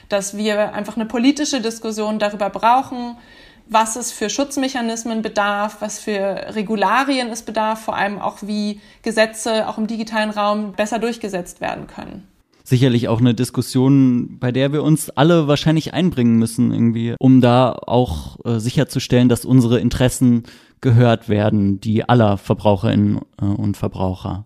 dass 0.10 0.36
wir 0.36 0.74
einfach 0.74 0.96
eine 0.96 1.06
politische 1.06 1.62
Diskussion 1.62 2.20
darüber 2.20 2.50
brauchen, 2.50 3.16
was 3.68 3.96
es 3.96 4.12
für 4.12 4.30
Schutzmechanismen 4.30 5.22
bedarf, 5.22 5.78
was 5.80 6.00
für 6.00 6.48
Regularien 6.56 7.30
es 7.30 7.44
bedarf, 7.44 7.80
vor 7.82 7.96
allem 7.96 8.20
auch 8.20 8.40
wie 8.42 8.82
Gesetze 9.02 9.70
auch 9.70 9.78
im 9.78 9.88
digitalen 9.88 10.32
Raum 10.32 10.74
besser 10.74 11.00
durchgesetzt 11.00 11.62
werden 11.62 11.88
können 11.88 12.31
sicherlich 12.72 13.10
auch 13.10 13.20
eine 13.20 13.36
Diskussion, 13.36 14.40
bei 14.40 14.54
der 14.54 14.72
wir 14.72 14.82
uns 14.82 15.10
alle 15.10 15.48
wahrscheinlich 15.48 15.94
einbringen 15.94 16.38
müssen, 16.38 16.72
irgendwie, 16.72 17.16
um 17.20 17.42
da 17.42 17.74
auch 17.74 18.44
äh, 18.46 18.60
sicherzustellen, 18.60 19.28
dass 19.28 19.44
unsere 19.44 19.80
Interessen 19.80 20.44
gehört 20.80 21.28
werden, 21.28 21.82
die 21.82 22.08
aller 22.08 22.38
Verbraucherinnen 22.38 23.20
äh, 23.40 23.46
und 23.46 23.76
Verbraucher. 23.76 24.46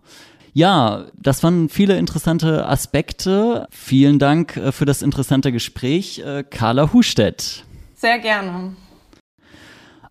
Ja, 0.53 1.05
das 1.15 1.43
waren 1.43 1.69
viele 1.69 1.97
interessante 1.97 2.67
Aspekte. 2.67 3.67
Vielen 3.69 4.17
Dank 4.17 4.57
äh, 4.57 4.71
für 4.71 4.85
das 4.85 5.03
interessante 5.03 5.51
Gespräch, 5.51 6.19
äh, 6.25 6.43
Carla 6.43 6.91
Hustedt. 6.91 7.63
Sehr 7.93 8.17
gerne. 8.17 8.75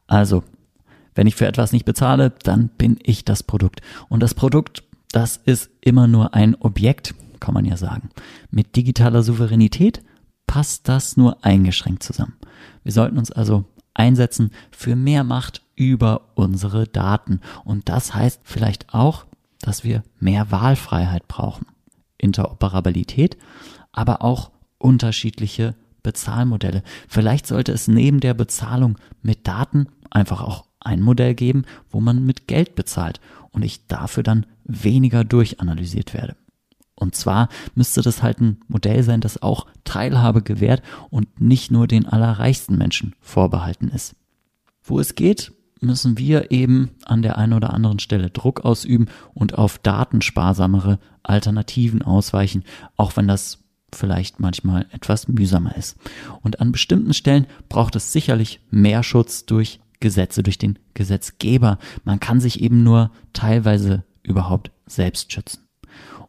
Also, 0.06 0.44
wenn 1.16 1.26
ich 1.26 1.34
für 1.34 1.46
etwas 1.46 1.72
nicht 1.72 1.84
bezahle, 1.84 2.32
dann 2.44 2.68
bin 2.68 2.96
ich 3.02 3.24
das 3.24 3.42
Produkt. 3.42 3.80
Und 4.08 4.22
das 4.22 4.34
Produkt, 4.34 4.84
das 5.10 5.36
ist 5.36 5.70
immer 5.80 6.06
nur 6.06 6.32
ein 6.34 6.54
Objekt 6.54 7.14
kann 7.44 7.52
man 7.52 7.66
ja 7.66 7.76
sagen. 7.76 8.08
Mit 8.50 8.74
digitaler 8.74 9.22
Souveränität 9.22 10.02
passt 10.46 10.88
das 10.88 11.18
nur 11.18 11.44
eingeschränkt 11.44 12.02
zusammen. 12.02 12.38
Wir 12.84 12.92
sollten 12.92 13.18
uns 13.18 13.30
also 13.30 13.66
einsetzen 13.92 14.50
für 14.70 14.96
mehr 14.96 15.24
Macht 15.24 15.60
über 15.76 16.30
unsere 16.36 16.86
Daten. 16.86 17.40
Und 17.62 17.90
das 17.90 18.14
heißt 18.14 18.40
vielleicht 18.44 18.94
auch, 18.94 19.26
dass 19.60 19.84
wir 19.84 20.02
mehr 20.20 20.50
Wahlfreiheit 20.50 21.28
brauchen. 21.28 21.66
Interoperabilität, 22.16 23.36
aber 23.92 24.22
auch 24.22 24.50
unterschiedliche 24.78 25.74
Bezahlmodelle. 26.02 26.82
Vielleicht 27.08 27.46
sollte 27.46 27.72
es 27.72 27.88
neben 27.88 28.20
der 28.20 28.32
Bezahlung 28.32 28.96
mit 29.20 29.46
Daten 29.46 29.88
einfach 30.08 30.40
auch 30.40 30.64
ein 30.80 31.02
Modell 31.02 31.34
geben, 31.34 31.64
wo 31.90 32.00
man 32.00 32.24
mit 32.24 32.48
Geld 32.48 32.74
bezahlt 32.74 33.20
und 33.50 33.62
ich 33.62 33.86
dafür 33.86 34.22
dann 34.22 34.46
weniger 34.64 35.24
durchanalysiert 35.24 36.14
werde. 36.14 36.36
Und 36.96 37.14
zwar 37.14 37.48
müsste 37.74 38.02
das 38.02 38.22
halt 38.22 38.40
ein 38.40 38.60
Modell 38.68 39.02
sein, 39.02 39.20
das 39.20 39.42
auch 39.42 39.66
Teilhabe 39.84 40.42
gewährt 40.42 40.82
und 41.10 41.40
nicht 41.40 41.70
nur 41.70 41.86
den 41.86 42.06
allerreichsten 42.06 42.78
Menschen 42.78 43.14
vorbehalten 43.20 43.88
ist. 43.88 44.14
Wo 44.82 45.00
es 45.00 45.14
geht, 45.14 45.52
müssen 45.80 46.18
wir 46.18 46.50
eben 46.50 46.90
an 47.04 47.22
der 47.22 47.36
einen 47.36 47.52
oder 47.52 47.74
anderen 47.74 47.98
Stelle 47.98 48.30
Druck 48.30 48.64
ausüben 48.64 49.06
und 49.34 49.58
auf 49.58 49.78
datensparsamere 49.78 50.98
Alternativen 51.22 52.02
ausweichen, 52.02 52.64
auch 52.96 53.16
wenn 53.16 53.28
das 53.28 53.64
vielleicht 53.92 54.40
manchmal 54.40 54.86
etwas 54.90 55.28
mühsamer 55.28 55.76
ist. 55.76 55.96
Und 56.42 56.60
an 56.60 56.72
bestimmten 56.72 57.14
Stellen 57.14 57.46
braucht 57.68 57.96
es 57.96 58.12
sicherlich 58.12 58.60
mehr 58.70 59.02
Schutz 59.02 59.46
durch 59.46 59.80
Gesetze, 60.00 60.42
durch 60.42 60.58
den 60.58 60.78
Gesetzgeber. 60.94 61.78
Man 62.04 62.20
kann 62.20 62.40
sich 62.40 62.60
eben 62.60 62.82
nur 62.82 63.10
teilweise 63.32 64.04
überhaupt 64.22 64.70
selbst 64.86 65.32
schützen. 65.32 65.63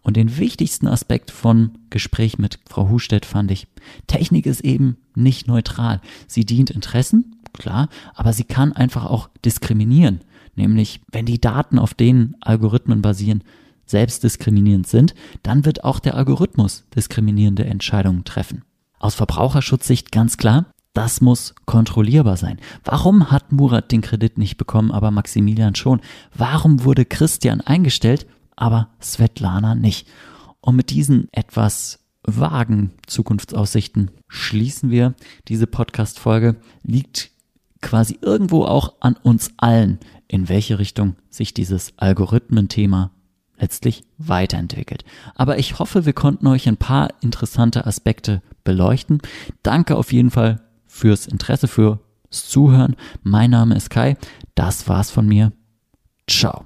Und 0.05 0.17
den 0.17 0.37
wichtigsten 0.37 0.87
Aspekt 0.87 1.31
von 1.31 1.71
Gespräch 1.89 2.37
mit 2.37 2.59
Frau 2.69 2.89
Hustedt 2.89 3.25
fand 3.25 3.49
ich, 3.49 3.67
Technik 4.05 4.45
ist 4.45 4.61
eben 4.61 4.97
nicht 5.15 5.47
neutral. 5.47 5.99
Sie 6.27 6.45
dient 6.45 6.69
Interessen, 6.69 7.37
klar, 7.53 7.89
aber 8.13 8.31
sie 8.31 8.43
kann 8.43 8.71
einfach 8.71 9.05
auch 9.05 9.29
diskriminieren. 9.43 10.21
Nämlich, 10.55 11.01
wenn 11.11 11.25
die 11.25 11.41
Daten, 11.41 11.79
auf 11.79 11.95
denen 11.95 12.35
Algorithmen 12.39 13.01
basieren, 13.01 13.43
selbst 13.87 14.23
diskriminierend 14.23 14.85
sind, 14.85 15.15
dann 15.41 15.65
wird 15.65 15.83
auch 15.83 15.99
der 15.99 16.13
Algorithmus 16.13 16.83
diskriminierende 16.95 17.65
Entscheidungen 17.65 18.25
treffen. 18.25 18.61
Aus 18.99 19.15
Verbraucherschutzsicht 19.15 20.11
ganz 20.11 20.37
klar, 20.37 20.67
das 20.93 21.19
muss 21.19 21.55
kontrollierbar 21.65 22.37
sein. 22.37 22.59
Warum 22.83 23.31
hat 23.31 23.51
Murat 23.51 23.91
den 23.91 24.01
Kredit 24.01 24.37
nicht 24.37 24.57
bekommen, 24.57 24.91
aber 24.91 25.09
Maximilian 25.09 25.73
schon? 25.73 25.99
Warum 26.35 26.83
wurde 26.83 27.05
Christian 27.05 27.61
eingestellt 27.61 28.27
aber 28.55 28.89
Svetlana 29.01 29.75
nicht. 29.75 30.07
Und 30.61 30.75
mit 30.75 30.89
diesen 30.89 31.27
etwas 31.31 31.99
vagen 32.23 32.91
Zukunftsaussichten 33.05 34.11
schließen 34.27 34.89
wir 34.89 35.13
diese 35.47 35.67
Podcast-Folge. 35.67 36.55
Liegt 36.83 37.31
quasi 37.81 38.17
irgendwo 38.21 38.65
auch 38.65 38.95
an 38.99 39.15
uns 39.21 39.51
allen, 39.57 39.99
in 40.27 40.49
welche 40.49 40.79
Richtung 40.79 41.15
sich 41.29 41.53
dieses 41.53 41.93
Algorithmenthema 41.97 43.11
letztlich 43.57 44.03
weiterentwickelt. 44.17 45.05
Aber 45.35 45.59
ich 45.59 45.79
hoffe, 45.79 46.05
wir 46.05 46.13
konnten 46.13 46.47
euch 46.47 46.67
ein 46.67 46.77
paar 46.77 47.09
interessante 47.21 47.85
Aspekte 47.85 48.41
beleuchten. 48.63 49.21
Danke 49.63 49.95
auf 49.95 50.11
jeden 50.11 50.31
Fall 50.31 50.61
fürs 50.87 51.27
Interesse, 51.27 51.67
fürs 51.67 51.99
Zuhören. 52.31 52.95
Mein 53.23 53.51
Name 53.51 53.75
ist 53.75 53.89
Kai. 53.89 54.17
Das 54.55 54.87
war's 54.89 55.11
von 55.11 55.27
mir. 55.27 55.51
Ciao. 56.27 56.65